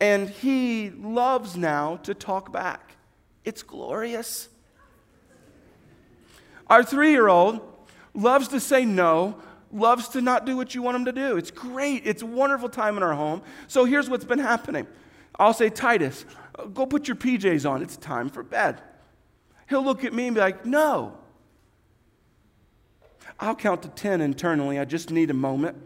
and 0.03 0.29
he 0.29 0.89
loves 0.89 1.55
now 1.55 1.95
to 2.03 2.13
talk 2.13 2.51
back. 2.51 2.98
It's 3.45 3.63
glorious. 3.63 4.50
Our 6.67 6.83
three 6.83 7.12
year 7.12 7.29
old 7.29 7.62
loves 8.13 8.50
to 8.50 8.60
say 8.60 8.83
no, 8.83 9.38
loves 9.72 10.10
to 10.10 10.19
not 10.19 10.45
do 10.45 10.57
what 10.57 10.75
you 10.75 10.81
want 10.81 10.98
him 10.98 11.05
to 11.05 11.13
do. 11.13 11.38
It's 11.38 11.51
great. 11.51 12.05
It's 12.05 12.22
a 12.22 12.25
wonderful 12.25 12.67
time 12.67 12.98
in 12.98 13.03
our 13.03 13.13
home. 13.13 13.43
So 13.67 13.86
here's 13.86 14.10
what's 14.10 14.25
been 14.25 14.39
happening 14.39 14.88
I'll 15.39 15.53
say, 15.53 15.69
Titus, 15.69 16.25
go 16.74 16.86
put 16.86 17.07
your 17.07 17.15
PJs 17.15 17.69
on. 17.69 17.81
It's 17.81 17.95
time 17.95 18.29
for 18.29 18.43
bed. 18.43 18.81
He'll 19.69 19.86
look 19.86 20.03
at 20.03 20.13
me 20.13 20.27
and 20.27 20.36
be 20.36 20.41
like, 20.41 20.65
no. 20.65 21.17
I'll 23.39 23.55
count 23.55 23.83
to 23.83 23.88
10 23.88 24.19
internally. 24.19 24.79
I 24.79 24.83
just 24.83 25.12
need 25.12 25.29
a 25.29 25.33
moment. 25.33 25.77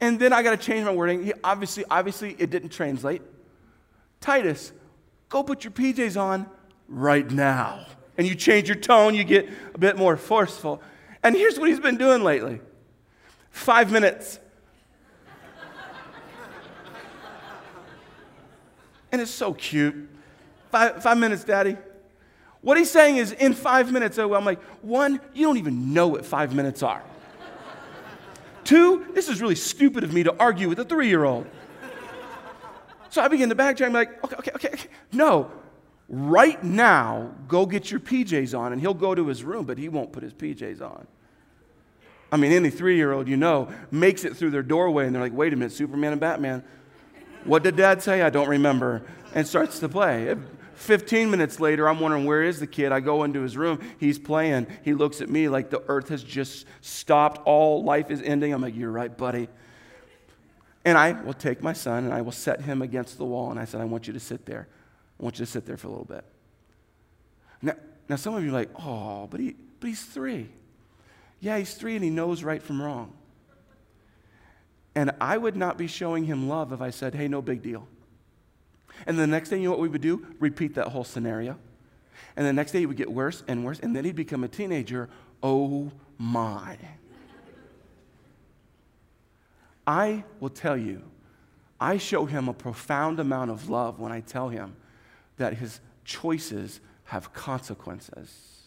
And 0.00 0.18
then 0.18 0.32
I 0.32 0.42
got 0.42 0.50
to 0.50 0.56
change 0.56 0.84
my 0.84 0.92
wording. 0.92 1.24
He 1.24 1.32
obviously, 1.42 1.84
obviously, 1.90 2.36
it 2.38 2.50
didn't 2.50 2.70
translate. 2.70 3.22
Titus, 4.20 4.72
go 5.28 5.42
put 5.42 5.64
your 5.64 5.70
PJs 5.70 6.20
on 6.20 6.46
right 6.88 7.28
now. 7.30 7.86
And 8.18 8.26
you 8.26 8.34
change 8.34 8.68
your 8.68 8.76
tone, 8.76 9.14
you 9.14 9.24
get 9.24 9.48
a 9.74 9.78
bit 9.78 9.96
more 9.96 10.16
forceful. 10.16 10.82
And 11.22 11.34
here's 11.34 11.58
what 11.58 11.68
he's 11.68 11.80
been 11.80 11.96
doing 11.96 12.22
lately 12.22 12.60
five 13.50 13.90
minutes. 13.90 14.38
and 19.12 19.20
it's 19.20 19.30
so 19.30 19.54
cute. 19.54 20.10
Five, 20.70 21.02
five 21.02 21.18
minutes, 21.18 21.44
Daddy. 21.44 21.76
What 22.60 22.76
he's 22.76 22.90
saying 22.90 23.18
is, 23.18 23.32
in 23.32 23.54
five 23.54 23.92
minutes, 23.92 24.18
oh, 24.18 24.34
I'm 24.34 24.44
like, 24.44 24.60
one, 24.82 25.20
you 25.34 25.46
don't 25.46 25.56
even 25.56 25.94
know 25.94 26.08
what 26.08 26.26
five 26.26 26.54
minutes 26.54 26.82
are. 26.82 27.02
Two, 28.66 29.06
this 29.14 29.28
is 29.28 29.40
really 29.40 29.54
stupid 29.54 30.02
of 30.02 30.12
me 30.12 30.24
to 30.24 30.36
argue 30.38 30.68
with 30.68 30.80
a 30.80 30.84
three 30.84 31.08
year 31.08 31.24
old. 31.24 31.46
So 33.10 33.22
I 33.22 33.28
begin 33.28 33.48
to 33.48 33.54
backtrack. 33.54 33.86
I'm 33.86 33.92
like, 33.92 34.22
okay, 34.24 34.36
okay, 34.36 34.50
okay, 34.56 34.68
okay. 34.74 34.88
No, 35.12 35.50
right 36.08 36.62
now, 36.62 37.32
go 37.46 37.64
get 37.64 37.90
your 37.90 38.00
PJs 38.00 38.58
on. 38.58 38.72
And 38.72 38.80
he'll 38.80 38.92
go 38.92 39.14
to 39.14 39.28
his 39.28 39.44
room, 39.44 39.64
but 39.64 39.78
he 39.78 39.88
won't 39.88 40.12
put 40.12 40.24
his 40.24 40.34
PJs 40.34 40.82
on. 40.82 41.06
I 42.32 42.36
mean, 42.36 42.50
any 42.50 42.70
three 42.70 42.96
year 42.96 43.12
old 43.12 43.28
you 43.28 43.36
know 43.36 43.72
makes 43.92 44.24
it 44.24 44.36
through 44.36 44.50
their 44.50 44.64
doorway 44.64 45.06
and 45.06 45.14
they're 45.14 45.22
like, 45.22 45.32
wait 45.32 45.52
a 45.52 45.56
minute, 45.56 45.72
Superman 45.72 46.12
and 46.12 46.20
Batman. 46.20 46.64
What 47.44 47.62
did 47.62 47.76
dad 47.76 48.02
say? 48.02 48.22
I 48.22 48.30
don't 48.30 48.48
remember. 48.48 49.02
And 49.32 49.46
starts 49.46 49.78
to 49.78 49.88
play. 49.88 50.34
15 50.76 51.30
minutes 51.30 51.58
later, 51.58 51.88
I'm 51.88 52.00
wondering, 52.00 52.26
where 52.26 52.42
is 52.42 52.60
the 52.60 52.66
kid? 52.66 52.92
I 52.92 53.00
go 53.00 53.24
into 53.24 53.40
his 53.40 53.56
room. 53.56 53.80
He's 53.98 54.18
playing. 54.18 54.66
He 54.84 54.94
looks 54.94 55.20
at 55.20 55.28
me 55.28 55.48
like 55.48 55.70
the 55.70 55.82
earth 55.88 56.10
has 56.10 56.22
just 56.22 56.66
stopped. 56.82 57.40
All 57.46 57.82
life 57.82 58.10
is 58.10 58.22
ending. 58.22 58.52
I'm 58.52 58.62
like, 58.62 58.76
you're 58.76 58.90
right, 58.90 59.14
buddy. 59.16 59.48
And 60.84 60.96
I 60.96 61.12
will 61.12 61.34
take 61.34 61.62
my 61.62 61.72
son 61.72 62.04
and 62.04 62.12
I 62.14 62.20
will 62.20 62.32
set 62.32 62.60
him 62.60 62.82
against 62.82 63.18
the 63.18 63.24
wall. 63.24 63.50
And 63.50 63.58
I 63.58 63.64
said, 63.64 63.80
I 63.80 63.84
want 63.84 64.06
you 64.06 64.12
to 64.12 64.20
sit 64.20 64.46
there. 64.46 64.68
I 65.18 65.22
want 65.22 65.38
you 65.38 65.46
to 65.46 65.50
sit 65.50 65.66
there 65.66 65.76
for 65.76 65.88
a 65.88 65.90
little 65.90 66.04
bit. 66.04 66.24
Now, 67.62 67.74
now 68.08 68.16
some 68.16 68.34
of 68.34 68.44
you 68.44 68.50
are 68.50 68.52
like, 68.52 68.70
oh, 68.78 69.26
but, 69.30 69.40
he, 69.40 69.56
but 69.80 69.88
he's 69.88 70.04
three. 70.04 70.48
Yeah, 71.40 71.58
he's 71.58 71.74
three 71.74 71.94
and 71.94 72.04
he 72.04 72.10
knows 72.10 72.44
right 72.44 72.62
from 72.62 72.80
wrong. 72.80 73.14
And 74.94 75.10
I 75.20 75.36
would 75.36 75.56
not 75.56 75.76
be 75.76 75.86
showing 75.86 76.24
him 76.24 76.48
love 76.48 76.72
if 76.72 76.80
I 76.80 76.90
said, 76.90 77.14
hey, 77.14 77.28
no 77.28 77.42
big 77.42 77.62
deal. 77.62 77.88
And 79.04 79.18
the 79.18 79.26
next 79.26 79.50
day, 79.50 79.58
you 79.58 79.64
know 79.64 79.70
what 79.70 79.80
we 79.80 79.88
would 79.88 80.00
do? 80.00 80.26
Repeat 80.38 80.74
that 80.76 80.88
whole 80.88 81.04
scenario. 81.04 81.58
And 82.36 82.46
the 82.46 82.52
next 82.52 82.72
day, 82.72 82.80
he 82.80 82.86
would 82.86 82.96
get 82.96 83.10
worse 83.10 83.42
and 83.48 83.64
worse, 83.64 83.80
and 83.80 83.94
then 83.94 84.04
he'd 84.04 84.16
become 84.16 84.44
a 84.44 84.48
teenager. 84.48 85.08
Oh 85.42 85.90
my. 86.18 86.78
I 89.86 90.24
will 90.40 90.50
tell 90.50 90.76
you, 90.76 91.02
I 91.80 91.98
show 91.98 92.24
him 92.24 92.48
a 92.48 92.54
profound 92.54 93.20
amount 93.20 93.50
of 93.50 93.68
love 93.68 94.00
when 94.00 94.12
I 94.12 94.20
tell 94.20 94.48
him 94.48 94.76
that 95.36 95.54
his 95.54 95.80
choices 96.04 96.80
have 97.04 97.32
consequences. 97.32 98.62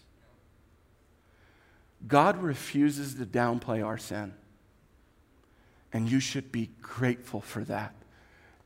God 2.07 2.41
refuses 2.41 3.15
to 3.15 3.25
downplay 3.25 3.85
our 3.85 3.97
sin. 3.97 4.33
And 5.91 6.09
you 6.09 6.19
should 6.19 6.51
be 6.51 6.69
grateful 6.81 7.41
for 7.41 7.63
that 7.65 7.93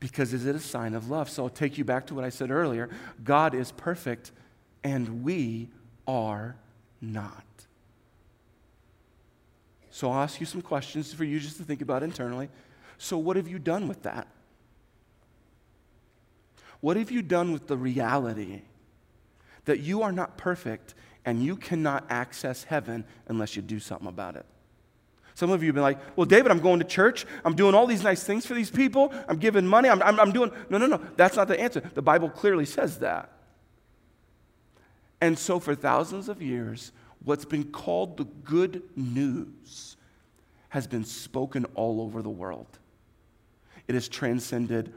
because 0.04 0.34
is 0.34 0.44
it 0.44 0.54
a 0.54 0.60
sign 0.60 0.92
of 0.92 1.08
love? 1.08 1.30
So 1.30 1.44
I'll 1.44 1.48
take 1.48 1.78
you 1.78 1.84
back 1.84 2.06
to 2.08 2.14
what 2.14 2.24
I 2.24 2.28
said 2.28 2.50
earlier. 2.50 2.90
God 3.24 3.54
is 3.54 3.72
perfect 3.72 4.32
and 4.82 5.24
we 5.24 5.70
are 6.06 6.56
not. 7.00 7.46
So 9.90 10.10
I'll 10.10 10.20
ask 10.20 10.40
you 10.40 10.44
some 10.44 10.60
questions 10.60 11.14
for 11.14 11.24
you 11.24 11.40
just 11.40 11.56
to 11.56 11.62
think 11.62 11.80
about 11.80 12.02
internally. 12.02 12.50
So, 12.98 13.16
what 13.16 13.36
have 13.36 13.48
you 13.48 13.58
done 13.58 13.88
with 13.88 14.02
that? 14.02 14.28
What 16.82 16.98
have 16.98 17.10
you 17.10 17.22
done 17.22 17.50
with 17.54 17.66
the 17.66 17.76
reality 17.78 18.60
that 19.64 19.80
you 19.80 20.02
are 20.02 20.12
not 20.12 20.36
perfect 20.36 20.94
and 21.24 21.42
you 21.42 21.56
cannot 21.56 22.04
access 22.10 22.64
heaven 22.64 23.06
unless 23.26 23.56
you 23.56 23.62
do 23.62 23.80
something 23.80 24.08
about 24.08 24.36
it? 24.36 24.44
Some 25.34 25.50
of 25.50 25.62
you 25.62 25.68
have 25.68 25.74
been 25.74 25.82
like, 25.82 25.98
well, 26.16 26.26
David, 26.26 26.52
I'm 26.52 26.60
going 26.60 26.78
to 26.78 26.84
church. 26.84 27.26
I'm 27.44 27.56
doing 27.56 27.74
all 27.74 27.86
these 27.86 28.04
nice 28.04 28.22
things 28.22 28.46
for 28.46 28.54
these 28.54 28.70
people. 28.70 29.12
I'm 29.28 29.38
giving 29.38 29.66
money. 29.66 29.88
I'm, 29.88 30.00
I'm, 30.02 30.18
I'm 30.20 30.32
doing. 30.32 30.52
No, 30.70 30.78
no, 30.78 30.86
no. 30.86 31.00
That's 31.16 31.36
not 31.36 31.48
the 31.48 31.58
answer. 31.58 31.80
The 31.80 32.02
Bible 32.02 32.30
clearly 32.30 32.64
says 32.64 32.98
that. 33.00 33.30
And 35.20 35.36
so, 35.38 35.58
for 35.58 35.74
thousands 35.74 36.28
of 36.28 36.40
years, 36.40 36.92
what's 37.24 37.44
been 37.44 37.64
called 37.64 38.16
the 38.16 38.24
good 38.24 38.82
news 38.94 39.96
has 40.68 40.86
been 40.86 41.04
spoken 41.04 41.64
all 41.74 42.00
over 42.00 42.22
the 42.22 42.30
world. 42.30 42.78
It 43.88 43.94
has 43.94 44.08
transcended 44.08 44.92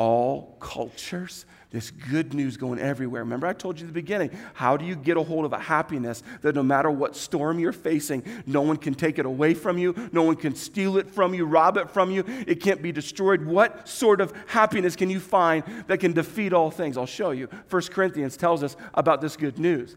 all 0.00 0.56
cultures. 0.60 1.44
This 1.70 1.90
good 1.90 2.32
news 2.32 2.56
going 2.56 2.78
everywhere. 2.78 3.22
Remember, 3.22 3.46
I 3.46 3.52
told 3.52 3.78
you 3.78 3.84
at 3.84 3.88
the 3.88 4.00
beginning 4.00 4.30
how 4.54 4.78
do 4.78 4.86
you 4.86 4.96
get 4.96 5.18
a 5.18 5.22
hold 5.22 5.44
of 5.44 5.52
a 5.52 5.58
happiness 5.58 6.22
that 6.40 6.54
no 6.54 6.62
matter 6.62 6.90
what 6.90 7.14
storm 7.14 7.58
you're 7.58 7.70
facing, 7.70 8.24
no 8.46 8.62
one 8.62 8.78
can 8.78 8.94
take 8.94 9.18
it 9.18 9.26
away 9.26 9.52
from 9.52 9.76
you, 9.76 9.94
no 10.10 10.22
one 10.22 10.36
can 10.36 10.54
steal 10.54 10.96
it 10.96 11.10
from 11.10 11.34
you, 11.34 11.44
rob 11.44 11.76
it 11.76 11.90
from 11.90 12.10
you, 12.10 12.24
it 12.46 12.62
can't 12.62 12.80
be 12.80 12.92
destroyed? 12.92 13.44
What 13.44 13.86
sort 13.86 14.22
of 14.22 14.32
happiness 14.46 14.96
can 14.96 15.10
you 15.10 15.20
find 15.20 15.62
that 15.86 16.00
can 16.00 16.14
defeat 16.14 16.54
all 16.54 16.70
things? 16.70 16.96
I'll 16.96 17.04
show 17.04 17.32
you. 17.32 17.48
1 17.68 17.82
Corinthians 17.90 18.38
tells 18.38 18.64
us 18.64 18.76
about 18.94 19.20
this 19.20 19.36
good 19.36 19.58
news. 19.58 19.96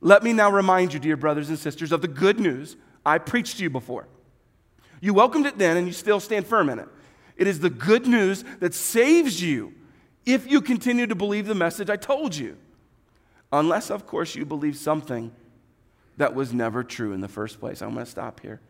Let 0.00 0.22
me 0.22 0.32
now 0.32 0.50
remind 0.50 0.94
you, 0.94 0.98
dear 0.98 1.18
brothers 1.18 1.50
and 1.50 1.58
sisters, 1.58 1.92
of 1.92 2.00
the 2.00 2.08
good 2.08 2.40
news 2.40 2.76
I 3.04 3.18
preached 3.18 3.58
to 3.58 3.62
you 3.64 3.70
before. 3.70 4.08
You 5.02 5.12
welcomed 5.12 5.44
it 5.44 5.58
then, 5.58 5.76
and 5.76 5.86
you 5.86 5.92
still 5.92 6.20
stand 6.20 6.46
firm 6.46 6.70
in 6.70 6.78
it. 6.78 6.88
It 7.36 7.46
is 7.46 7.60
the 7.60 7.70
good 7.70 8.06
news 8.06 8.44
that 8.60 8.74
saves 8.74 9.42
you 9.42 9.74
if 10.24 10.50
you 10.50 10.60
continue 10.60 11.06
to 11.06 11.14
believe 11.14 11.46
the 11.46 11.54
message 11.54 11.90
I 11.90 11.96
told 11.96 12.34
you. 12.34 12.56
Unless, 13.52 13.90
of 13.90 14.06
course, 14.06 14.34
you 14.34 14.44
believe 14.44 14.76
something 14.76 15.32
that 16.16 16.34
was 16.34 16.52
never 16.52 16.82
true 16.82 17.12
in 17.12 17.20
the 17.20 17.28
first 17.28 17.60
place. 17.60 17.82
I'm 17.82 17.92
going 17.92 18.04
to 18.04 18.10
stop 18.10 18.40
here. 18.40 18.60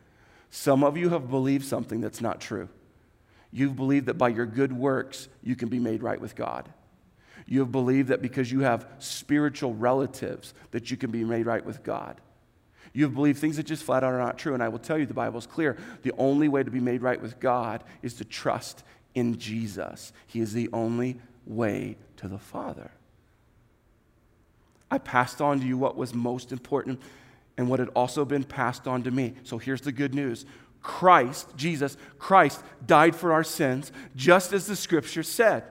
Some 0.50 0.85
of 0.85 0.96
you 0.96 1.09
have 1.11 1.31
believed 1.31 1.64
something 1.64 2.00
that's 2.00 2.20
not 2.20 2.40
true. 2.40 2.68
You've 3.52 3.76
believed 3.76 4.07
that 4.07 4.18
by 4.18 4.29
your 4.29 4.46
good 4.46 4.72
works, 4.72 5.29
you 5.42 5.57
can 5.57 5.68
be 5.68 5.79
made 5.79 6.02
right 6.02 6.20
with 6.20 6.35
God. 6.35 6.68
You 7.46 7.61
have 7.61 7.72
believed 7.72 8.09
that 8.09 8.20
because 8.20 8.50
you 8.50 8.61
have 8.61 8.88
spiritual 8.98 9.74
relatives, 9.74 10.52
that 10.72 10.90
you 10.90 10.96
can 10.96 11.11
be 11.11 11.24
made 11.24 11.46
right 11.46 11.64
with 11.64 11.83
God. 11.83 12.20
You 12.96 13.04
have 13.04 13.14
believed 13.14 13.38
things 13.38 13.59
that 13.59 13.66
just 13.66 13.82
flat 13.82 14.02
out 14.02 14.14
are 14.14 14.18
not 14.18 14.38
true. 14.38 14.54
And 14.54 14.62
I 14.62 14.70
will 14.70 14.78
tell 14.78 14.96
you, 14.96 15.04
the 15.04 15.12
Bible 15.12 15.38
is 15.38 15.46
clear. 15.46 15.76
The 16.00 16.12
only 16.16 16.48
way 16.48 16.62
to 16.62 16.70
be 16.70 16.80
made 16.80 17.02
right 17.02 17.20
with 17.20 17.38
God 17.38 17.85
is 18.00 18.14
to 18.14 18.24
trust 18.24 18.85
in 19.14 19.38
Jesus. 19.38 20.14
He 20.26 20.40
is 20.40 20.54
the 20.54 20.70
only 20.72 21.18
way 21.44 21.98
to 22.16 22.26
the 22.26 22.38
Father. 22.38 22.90
I 24.90 24.96
passed 24.96 25.42
on 25.42 25.61
to 25.61 25.66
you 25.66 25.76
what 25.76 25.98
was 25.98 26.14
most 26.14 26.52
important 26.52 27.02
and 27.59 27.68
what 27.68 27.80
had 27.80 27.90
also 27.90 28.24
been 28.24 28.44
passed 28.44 28.88
on 28.88 29.02
to 29.02 29.11
me. 29.11 29.35
So 29.42 29.59
here's 29.59 29.82
the 29.82 29.92
good 29.92 30.14
news 30.14 30.46
Christ, 30.80 31.48
Jesus, 31.54 31.98
Christ 32.18 32.62
died 32.87 33.14
for 33.14 33.30
our 33.30 33.44
sins, 33.44 33.92
just 34.14 34.54
as 34.54 34.64
the 34.64 34.76
scripture 34.76 35.22
said. 35.22 35.64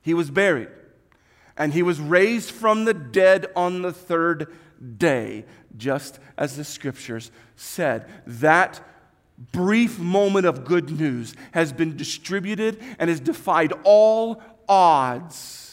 He 0.00 0.14
was 0.14 0.30
buried, 0.30 0.68
and 1.56 1.72
he 1.72 1.82
was 1.82 1.98
raised 1.98 2.52
from 2.52 2.84
the 2.84 2.94
dead 2.94 3.46
on 3.56 3.82
the 3.82 3.92
third 3.92 4.54
day, 4.98 5.44
just 5.76 6.18
as 6.36 6.56
the 6.56 6.64
scriptures 6.64 7.30
said. 7.56 8.06
That 8.26 8.80
brief 9.52 9.98
moment 9.98 10.46
of 10.46 10.64
good 10.64 10.90
news 10.98 11.34
has 11.52 11.72
been 11.72 11.96
distributed 11.96 12.80
and 12.98 13.08
has 13.08 13.20
defied 13.20 13.72
all 13.84 14.42
odds 14.68 15.68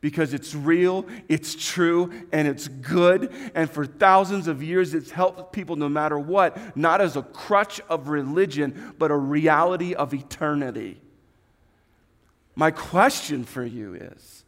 because 0.00 0.34
it's 0.34 0.54
real, 0.54 1.06
it's 1.28 1.54
true, 1.54 2.12
and 2.30 2.46
it's 2.46 2.68
good. 2.68 3.32
And 3.54 3.68
for 3.68 3.84
thousands 3.84 4.46
of 4.46 4.62
years, 4.62 4.94
it's 4.94 5.10
helped 5.10 5.52
people 5.52 5.74
no 5.74 5.88
matter 5.88 6.18
what, 6.18 6.76
not 6.76 7.00
as 7.00 7.16
a 7.16 7.22
crutch 7.22 7.80
of 7.88 8.08
religion, 8.08 8.94
but 8.98 9.10
a 9.10 9.16
reality 9.16 9.94
of 9.94 10.14
eternity. 10.14 11.00
My 12.54 12.70
question 12.70 13.44
for 13.44 13.64
you 13.64 13.94
is 13.94 14.44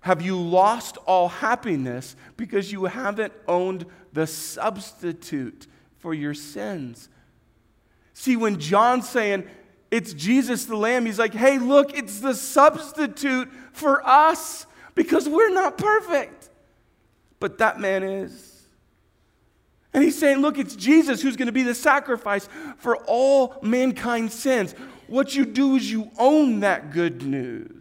Have 0.00 0.22
you 0.22 0.40
lost 0.40 0.96
all 1.06 1.28
happiness 1.28 2.16
because 2.36 2.72
you 2.72 2.86
haven't 2.86 3.32
owned 3.46 3.86
the 4.12 4.26
substitute 4.26 5.66
for 5.98 6.14
your 6.14 6.34
sins? 6.34 7.08
See, 8.14 8.36
when 8.36 8.58
John's 8.58 9.08
saying, 9.08 9.46
it's 9.90 10.12
Jesus 10.12 10.66
the 10.66 10.76
Lamb. 10.76 11.04
He's 11.04 11.18
like, 11.18 11.34
hey, 11.34 11.58
look, 11.58 11.96
it's 11.96 12.20
the 12.20 12.34
substitute 12.34 13.50
for 13.72 14.06
us 14.06 14.66
because 14.94 15.28
we're 15.28 15.52
not 15.52 15.76
perfect. 15.76 16.48
But 17.40 17.58
that 17.58 17.80
man 17.80 18.02
is. 18.02 18.62
And 19.92 20.04
he's 20.04 20.18
saying, 20.18 20.38
look, 20.38 20.58
it's 20.58 20.76
Jesus 20.76 21.20
who's 21.20 21.36
going 21.36 21.46
to 21.46 21.52
be 21.52 21.64
the 21.64 21.74
sacrifice 21.74 22.48
for 22.78 22.96
all 23.06 23.56
mankind's 23.62 24.34
sins. 24.34 24.72
What 25.08 25.34
you 25.34 25.44
do 25.44 25.74
is 25.74 25.90
you 25.90 26.10
own 26.16 26.60
that 26.60 26.92
good 26.92 27.22
news. 27.22 27.79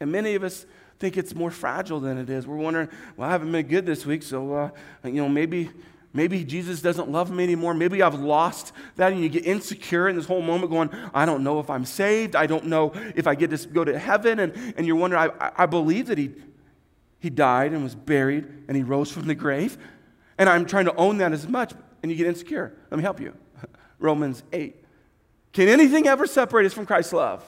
And 0.00 0.10
many 0.10 0.34
of 0.34 0.42
us 0.42 0.66
think 0.98 1.16
it's 1.16 1.34
more 1.34 1.50
fragile 1.50 2.00
than 2.00 2.18
it 2.18 2.28
is. 2.28 2.46
We're 2.46 2.56
wondering, 2.56 2.88
well, 3.16 3.28
I 3.28 3.32
haven't 3.32 3.52
been 3.52 3.66
good 3.66 3.86
this 3.86 4.04
week, 4.04 4.22
so, 4.22 4.54
uh, 4.54 4.70
you 5.04 5.12
know, 5.12 5.28
maybe 5.28 5.70
Maybe 6.12 6.44
Jesus 6.44 6.82
doesn't 6.82 7.08
love 7.08 7.30
me 7.30 7.44
anymore. 7.44 7.72
Maybe 7.72 8.02
I've 8.02 8.18
lost 8.18 8.72
that, 8.96 9.12
and 9.12 9.22
you 9.22 9.28
get 9.28 9.46
insecure 9.46 10.08
in 10.08 10.16
this 10.16 10.26
whole 10.26 10.42
moment 10.42 10.72
going, 10.72 10.90
I 11.14 11.24
don't 11.24 11.44
know 11.44 11.60
if 11.60 11.70
I'm 11.70 11.84
saved. 11.84 12.34
I 12.34 12.46
don't 12.46 12.66
know 12.66 12.92
if 13.14 13.28
I 13.28 13.36
get 13.36 13.50
to 13.50 13.68
go 13.68 13.84
to 13.84 13.96
heaven. 13.96 14.40
And, 14.40 14.74
and 14.76 14.86
you're 14.86 14.96
wondering, 14.96 15.30
I, 15.40 15.52
I 15.56 15.66
believe 15.66 16.08
that 16.08 16.18
he, 16.18 16.32
he 17.20 17.30
died 17.30 17.72
and 17.72 17.84
was 17.84 17.94
buried 17.94 18.48
and 18.66 18.76
he 18.76 18.82
rose 18.82 19.12
from 19.12 19.28
the 19.28 19.36
grave. 19.36 19.78
And 20.36 20.48
I'm 20.48 20.66
trying 20.66 20.86
to 20.86 20.94
own 20.96 21.18
that 21.18 21.32
as 21.32 21.46
much, 21.46 21.74
and 22.02 22.10
you 22.10 22.18
get 22.18 22.26
insecure. 22.26 22.76
Let 22.90 22.96
me 22.96 23.02
help 23.02 23.20
you. 23.20 23.32
Romans 24.00 24.42
8. 24.52 24.74
Can 25.52 25.68
anything 25.68 26.08
ever 26.08 26.26
separate 26.26 26.66
us 26.66 26.72
from 26.72 26.86
Christ's 26.86 27.12
love? 27.12 27.44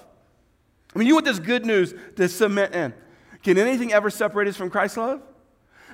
I 0.94 0.98
mean, 0.98 1.08
you 1.08 1.14
want 1.14 1.26
this 1.26 1.38
good 1.38 1.64
news 1.64 1.94
to 2.16 2.28
cement 2.28 2.74
in. 2.74 2.94
Can 3.42 3.58
anything 3.58 3.92
ever 3.92 4.10
separate 4.10 4.48
us 4.48 4.56
from 4.56 4.70
Christ's 4.70 4.98
love? 4.98 5.22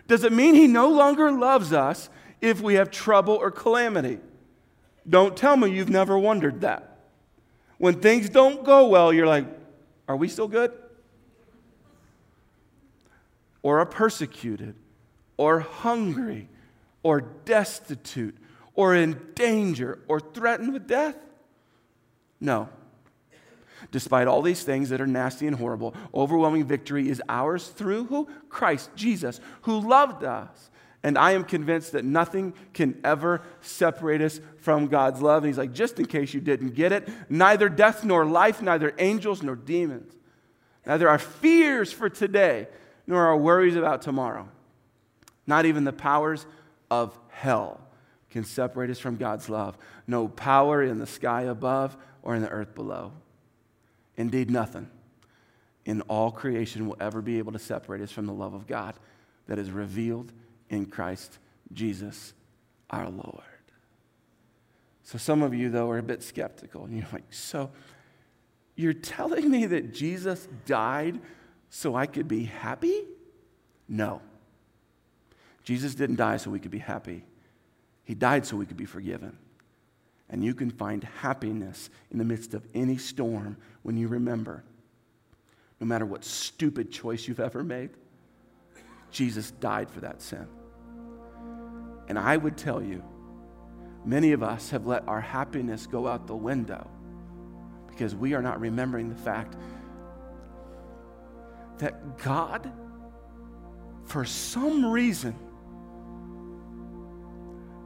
Does 0.06 0.24
it 0.24 0.32
mean 0.32 0.54
he 0.54 0.66
no 0.66 0.88
longer 0.88 1.30
loves 1.30 1.72
us 1.72 2.08
if 2.40 2.60
we 2.60 2.74
have 2.74 2.90
trouble 2.90 3.34
or 3.34 3.50
calamity. 3.50 4.18
Don't 5.08 5.36
tell 5.36 5.56
me 5.56 5.70
you've 5.70 5.88
never 5.88 6.18
wondered 6.18 6.60
that. 6.60 6.98
When 7.78 8.00
things 8.00 8.28
don't 8.28 8.64
go 8.64 8.88
well, 8.88 9.12
you're 9.12 9.26
like, 9.26 9.46
are 10.06 10.16
we 10.16 10.28
still 10.28 10.48
good? 10.48 10.72
Or 13.62 13.80
are 13.80 13.86
persecuted, 13.86 14.74
or 15.36 15.60
hungry, 15.60 16.48
or 17.02 17.20
destitute, 17.20 18.36
or 18.74 18.94
in 18.94 19.20
danger, 19.34 20.00
or 20.08 20.20
threatened 20.20 20.72
with 20.72 20.86
death? 20.86 21.16
No. 22.40 22.68
Despite 23.90 24.26
all 24.26 24.42
these 24.42 24.62
things 24.62 24.90
that 24.90 25.00
are 25.00 25.06
nasty 25.06 25.46
and 25.46 25.56
horrible, 25.56 25.94
overwhelming 26.14 26.64
victory 26.64 27.08
is 27.08 27.22
ours 27.28 27.68
through 27.68 28.04
who? 28.04 28.28
Christ 28.48 28.90
Jesus, 28.96 29.40
who 29.62 29.80
loved 29.80 30.24
us 30.24 30.70
and 31.02 31.16
I 31.16 31.32
am 31.32 31.44
convinced 31.44 31.92
that 31.92 32.04
nothing 32.04 32.54
can 32.74 33.00
ever 33.04 33.42
separate 33.60 34.20
us 34.20 34.40
from 34.58 34.88
God's 34.88 35.22
love. 35.22 35.44
And 35.44 35.48
he's 35.48 35.58
like, 35.58 35.72
just 35.72 35.98
in 35.98 36.06
case 36.06 36.34
you 36.34 36.40
didn't 36.40 36.74
get 36.74 36.92
it, 36.92 37.08
neither 37.28 37.68
death 37.68 38.04
nor 38.04 38.24
life, 38.24 38.60
neither 38.60 38.94
angels 38.98 39.42
nor 39.42 39.54
demons, 39.54 40.12
neither 40.86 41.08
our 41.08 41.18
fears 41.18 41.92
for 41.92 42.08
today 42.08 42.66
nor 43.06 43.26
our 43.26 43.36
worries 43.36 43.76
about 43.76 44.02
tomorrow, 44.02 44.48
not 45.46 45.66
even 45.66 45.84
the 45.84 45.92
powers 45.92 46.46
of 46.90 47.18
hell 47.28 47.80
can 48.30 48.44
separate 48.44 48.90
us 48.90 48.98
from 48.98 49.16
God's 49.16 49.48
love. 49.48 49.78
No 50.06 50.28
power 50.28 50.82
in 50.82 50.98
the 50.98 51.06
sky 51.06 51.42
above 51.42 51.96
or 52.22 52.34
in 52.34 52.42
the 52.42 52.50
earth 52.50 52.74
below. 52.74 53.12
Indeed, 54.18 54.50
nothing 54.50 54.90
in 55.86 56.02
all 56.02 56.30
creation 56.30 56.86
will 56.86 56.96
ever 57.00 57.22
be 57.22 57.38
able 57.38 57.52
to 57.52 57.58
separate 57.58 58.02
us 58.02 58.10
from 58.10 58.26
the 58.26 58.32
love 58.32 58.52
of 58.52 58.66
God 58.66 58.94
that 59.46 59.58
is 59.58 59.70
revealed 59.70 60.32
in 60.68 60.84
Christ 60.84 61.38
Jesus 61.72 62.34
our 62.90 63.08
Lord. 63.08 63.44
So, 65.04 65.16
some 65.16 65.42
of 65.42 65.54
you, 65.54 65.70
though, 65.70 65.88
are 65.88 65.98
a 65.98 66.02
bit 66.02 66.22
skeptical. 66.22 66.84
And 66.84 66.98
you're 66.98 67.06
like, 67.12 67.32
so 67.32 67.70
you're 68.76 68.92
telling 68.92 69.50
me 69.50 69.64
that 69.66 69.94
Jesus 69.94 70.48
died 70.66 71.20
so 71.70 71.94
I 71.94 72.06
could 72.06 72.28
be 72.28 72.44
happy? 72.44 73.04
No. 73.88 74.20
Jesus 75.62 75.94
didn't 75.94 76.16
die 76.16 76.38
so 76.38 76.50
we 76.50 76.58
could 76.58 76.70
be 76.70 76.78
happy, 76.78 77.24
He 78.04 78.14
died 78.14 78.44
so 78.44 78.56
we 78.56 78.66
could 78.66 78.76
be 78.76 78.84
forgiven. 78.84 79.38
And 80.30 80.44
you 80.44 80.54
can 80.54 80.70
find 80.70 81.04
happiness 81.04 81.90
in 82.10 82.18
the 82.18 82.24
midst 82.24 82.54
of 82.54 82.66
any 82.74 82.98
storm 82.98 83.56
when 83.82 83.96
you 83.96 84.08
remember, 84.08 84.62
no 85.80 85.86
matter 85.86 86.04
what 86.04 86.24
stupid 86.24 86.90
choice 86.90 87.26
you've 87.26 87.40
ever 87.40 87.64
made, 87.64 87.90
Jesus 89.10 89.52
died 89.52 89.90
for 89.90 90.00
that 90.00 90.20
sin. 90.20 90.46
And 92.08 92.18
I 92.18 92.36
would 92.36 92.56
tell 92.56 92.82
you, 92.82 93.02
many 94.04 94.32
of 94.32 94.42
us 94.42 94.70
have 94.70 94.86
let 94.86 95.06
our 95.08 95.20
happiness 95.20 95.86
go 95.86 96.06
out 96.06 96.26
the 96.26 96.36
window 96.36 96.88
because 97.86 98.14
we 98.14 98.34
are 98.34 98.42
not 98.42 98.60
remembering 98.60 99.08
the 99.08 99.14
fact 99.16 99.56
that 101.78 102.18
God, 102.18 102.70
for 104.04 104.24
some 104.24 104.84
reason, 104.84 105.34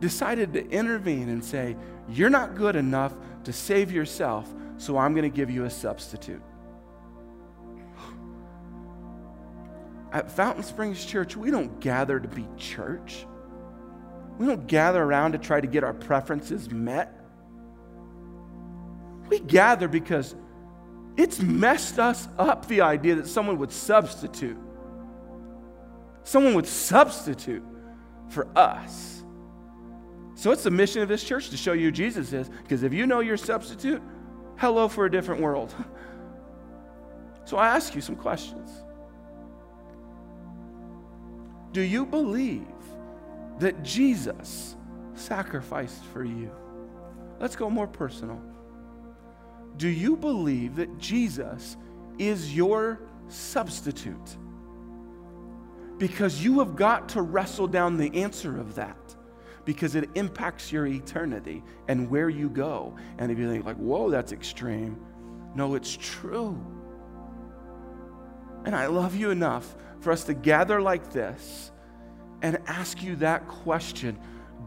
decided 0.00 0.52
to 0.52 0.68
intervene 0.68 1.28
and 1.28 1.44
say, 1.44 1.76
You're 2.08 2.30
not 2.30 2.54
good 2.54 2.76
enough 2.76 3.14
to 3.44 3.52
save 3.52 3.92
yourself, 3.92 4.52
so 4.76 4.98
I'm 4.98 5.14
going 5.14 5.30
to 5.30 5.36
give 5.36 5.50
you 5.50 5.64
a 5.64 5.70
substitute. 5.70 6.42
At 10.12 10.30
Fountain 10.30 10.62
Springs 10.62 11.04
Church, 11.04 11.36
we 11.36 11.50
don't 11.50 11.80
gather 11.80 12.20
to 12.20 12.28
be 12.28 12.46
church. 12.56 13.26
We 14.38 14.46
don't 14.46 14.66
gather 14.66 15.02
around 15.02 15.32
to 15.32 15.38
try 15.38 15.60
to 15.60 15.66
get 15.66 15.84
our 15.84 15.94
preferences 15.94 16.70
met. 16.70 17.18
We 19.28 19.40
gather 19.40 19.88
because 19.88 20.34
it's 21.16 21.40
messed 21.40 21.98
us 21.98 22.28
up 22.38 22.66
the 22.68 22.80
idea 22.80 23.16
that 23.16 23.26
someone 23.26 23.58
would 23.58 23.72
substitute. 23.72 24.56
Someone 26.24 26.54
would 26.54 26.66
substitute 26.66 27.64
for 28.28 28.46
us. 28.56 29.21
So 30.42 30.50
it's 30.50 30.64
the 30.64 30.72
mission 30.72 31.02
of 31.02 31.08
this 31.08 31.22
church 31.22 31.50
to 31.50 31.56
show 31.56 31.72
you 31.72 31.84
who 31.84 31.92
Jesus 31.92 32.32
is, 32.32 32.48
because 32.48 32.82
if 32.82 32.92
you 32.92 33.06
know 33.06 33.20
your 33.20 33.36
substitute, 33.36 34.02
hello 34.56 34.88
for 34.88 35.06
a 35.06 35.10
different 35.10 35.40
world. 35.40 35.72
So 37.44 37.56
I 37.56 37.66
ask 37.66 37.96
you 37.96 38.00
some 38.00 38.14
questions. 38.14 38.70
Do 41.72 41.80
you 41.80 42.06
believe 42.06 42.62
that 43.58 43.82
Jesus 43.82 44.76
sacrificed 45.14 46.02
for 46.06 46.24
you. 46.24 46.50
Let's 47.38 47.56
go 47.56 47.70
more 47.70 47.86
personal. 47.86 48.40
Do 49.76 49.88
you 49.88 50.16
believe 50.16 50.76
that 50.76 50.98
Jesus 50.98 51.76
is 52.18 52.54
your 52.54 53.00
substitute? 53.28 54.36
Because 55.98 56.44
you 56.44 56.58
have 56.58 56.76
got 56.76 57.08
to 57.10 57.22
wrestle 57.22 57.66
down 57.66 57.96
the 57.96 58.22
answer 58.22 58.58
of 58.58 58.74
that 58.74 59.16
because 59.64 59.94
it 59.94 60.08
impacts 60.14 60.72
your 60.72 60.86
eternity 60.86 61.62
and 61.88 62.10
where 62.10 62.28
you 62.28 62.48
go. 62.48 62.96
And 63.18 63.30
if 63.30 63.38
you 63.38 63.50
think 63.50 63.64
like, 63.64 63.76
whoa, 63.76 64.10
that's 64.10 64.32
extreme. 64.32 65.00
No, 65.54 65.74
it's 65.74 65.96
true. 66.00 66.60
And 68.64 68.74
I 68.74 68.86
love 68.86 69.14
you 69.14 69.30
enough 69.30 69.76
for 70.00 70.12
us 70.12 70.24
to 70.24 70.34
gather 70.34 70.80
like 70.80 71.12
this 71.12 71.70
and 72.42 72.58
ask 72.66 73.02
you 73.02 73.16
that 73.16 73.46
question 73.46 74.18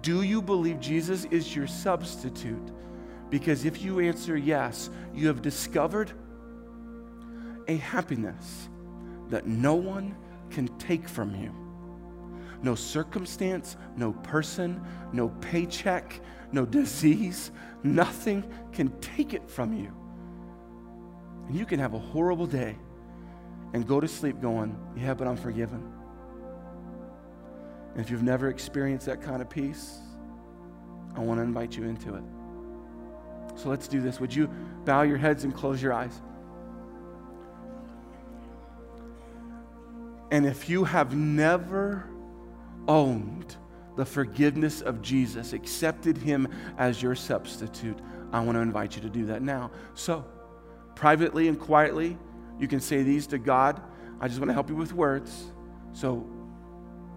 Do 0.01 0.21
you 0.21 0.41
believe 0.41 0.79
Jesus 0.79 1.25
is 1.25 1.55
your 1.55 1.67
substitute? 1.67 2.71
Because 3.29 3.65
if 3.65 3.81
you 3.81 3.99
answer 3.99 4.38
yes, 4.38 4.89
you 5.13 5.27
have 5.27 5.41
discovered 5.41 6.12
a 7.67 7.77
happiness 7.77 8.69
that 9.29 9.47
no 9.47 9.73
one 9.73 10.15
can 10.51 10.67
take 10.77 11.10
from 11.10 11.36
you. 11.36 11.64
No 12.65 12.73
circumstance, 12.73 13.78
no 13.95 14.12
person, 14.12 14.84
no 15.13 15.30
paycheck, 15.30 16.19
no 16.51 16.65
disease, 16.65 17.51
nothing 17.84 18.43
can 18.73 18.89
take 19.01 19.36
it 19.36 19.47
from 19.47 19.71
you. 19.71 19.93
And 21.45 21.56
you 21.56 21.67
can 21.67 21.80
have 21.80 21.93
a 21.93 21.99
horrible 21.99 22.47
day 22.47 22.75
and 23.75 23.86
go 23.88 23.99
to 23.99 24.08
sleep 24.08 24.41
going, 24.41 24.75
Yeah, 24.97 25.13
but 25.13 25.28
I'm 25.28 25.38
forgiven. 25.38 25.93
And 27.91 28.04
if 28.04 28.10
you've 28.10 28.23
never 28.23 28.49
experienced 28.49 29.06
that 29.06 29.21
kind 29.21 29.43
of 29.43 29.49
peace, 29.49 29.99
I 31.15 31.19
want 31.19 31.38
to 31.38 31.43
invite 31.43 31.78
you 31.78 31.84
into 31.84 32.15
it. 32.15 32.23
So 33.58 33.69
let's 33.69 33.88
do 33.88 34.01
this. 34.01 34.19
Would 34.19 34.34
you 34.34 34.47
bow 34.86 35.04
your 35.04 35.17
heads 35.17 35.43
and 35.43 35.54
close 35.54 35.84
your 35.84 35.93
eyes? 35.93 36.19
And 40.32 40.47
if 40.47 40.67
you 40.67 40.84
have 40.84 41.15
never 41.15 42.10
owned 42.88 43.56
the 43.95 44.06
forgiveness 44.06 44.82
of 44.82 45.02
Jesus, 45.02 45.54
accepted 45.54 46.17
him 46.17 46.48
as 46.78 47.02
your 47.02 47.15
substitute, 47.15 47.98
I 48.32 48.39
want 48.41 48.58
to 48.58 48.62
invite 48.62 48.95
you 48.95 49.02
to 49.02 49.10
do 49.10 49.26
that 49.28 49.41
now. 49.41 49.71
So, 49.93 50.26
privately 50.95 51.48
and 51.48 51.60
quietly, 51.60 52.17
you 52.60 52.67
can 52.67 52.80
say 52.80 53.04
these 53.04 53.28
to 53.28 53.38
God. 53.38 53.82
I 54.19 54.28
just 54.28 54.39
want 54.39 54.50
to 54.50 54.54
help 54.54 54.69
you 54.69 54.76
with 54.76 54.93
words. 54.93 55.52
So, 55.93 56.28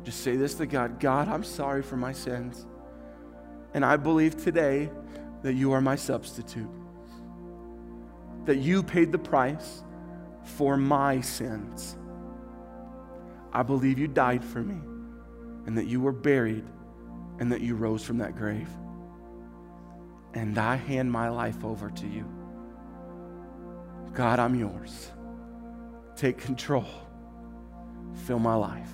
just 0.05 0.21
say 0.21 0.37
this 0.37 0.55
to 0.55 0.67
God 0.67 1.01
God, 1.01 1.29
I'm 1.29 1.45
sorry 1.45 1.83
for 1.83 1.97
my 1.97 2.13
sins. 2.13 2.67
And 3.75 3.85
I 3.85 3.97
believe 3.97 4.43
today 4.43 4.91
that 5.43 5.55
you 5.55 5.73
are 5.73 5.81
my 5.81 5.97
substitute, 5.97 6.71
that 8.45 8.59
you 8.59 8.83
paid 8.83 9.13
the 9.13 9.19
price 9.19 9.83
for 10.43 10.77
my 10.77 11.21
sins. 11.21 11.97
I 13.53 13.63
believe 13.63 13.99
you 13.99 14.09
died 14.09 14.45
for 14.45 14.63
me 14.63 14.88
and 15.69 15.77
that 15.77 15.87
you 15.87 16.01
were 16.01 16.13
buried 16.13 16.65
and 17.41 17.53
that 17.53 17.61
you 17.61 17.75
rose 17.75 18.03
from 18.03 18.17
that 18.17 18.35
grave. 18.35 18.71
And 20.33 20.57
I 20.57 20.77
hand 20.77 21.13
my 21.13 21.29
life 21.29 21.63
over 21.63 21.91
to 21.91 22.07
you. 22.07 22.25
God, 24.15 24.39
I'm 24.39 24.59
yours. 24.59 25.11
Take 26.17 26.39
control. 26.39 26.87
Fill 28.25 28.39
my 28.39 28.55
life. 28.55 28.89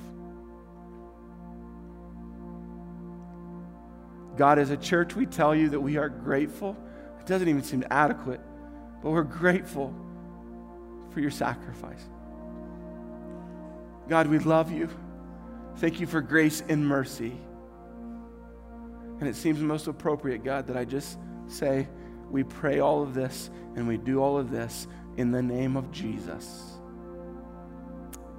God, 4.37 4.59
as 4.59 4.71
a 4.71 4.77
church, 4.77 5.15
we 5.15 5.27
tell 5.27 5.55
you 5.55 5.69
that 5.69 5.81
we 5.81 5.97
are 5.97 6.09
grateful. 6.09 6.77
It 7.21 7.27
doesn't 7.27 7.47
even 7.47 7.63
seem 7.63 7.85
adequate, 7.89 8.41
but 9.01 9.11
we're 9.11 9.23
grateful 9.23 9.95
for 11.11 11.21
your 11.21 11.31
sacrifice. 11.31 12.03
God, 14.09 14.27
we 14.27 14.41
love 14.41 14.73
you. 14.73 14.89
Thank 15.77 16.01
you 16.01 16.07
for 16.07 16.21
grace 16.21 16.63
and 16.69 16.87
mercy. 16.87 17.33
And 19.21 19.29
it 19.29 19.37
seems 19.37 19.61
most 19.61 19.87
appropriate, 19.87 20.45
God, 20.45 20.67
that 20.67 20.77
I 20.77 20.85
just 20.85 21.19
say, 21.47 21.89
we 22.31 22.43
pray 22.43 22.81
all 22.81 23.03
of 23.03 23.15
this 23.15 23.51
and 23.77 23.87
we 23.87 23.97
do 23.97 24.21
all 24.21 24.39
of 24.39 24.51
this 24.51 24.87
in 25.17 25.31
the 25.31 25.43
name 25.43 25.77
of 25.77 25.91
Jesus. 25.91 26.73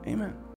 Amen. 0.07 0.44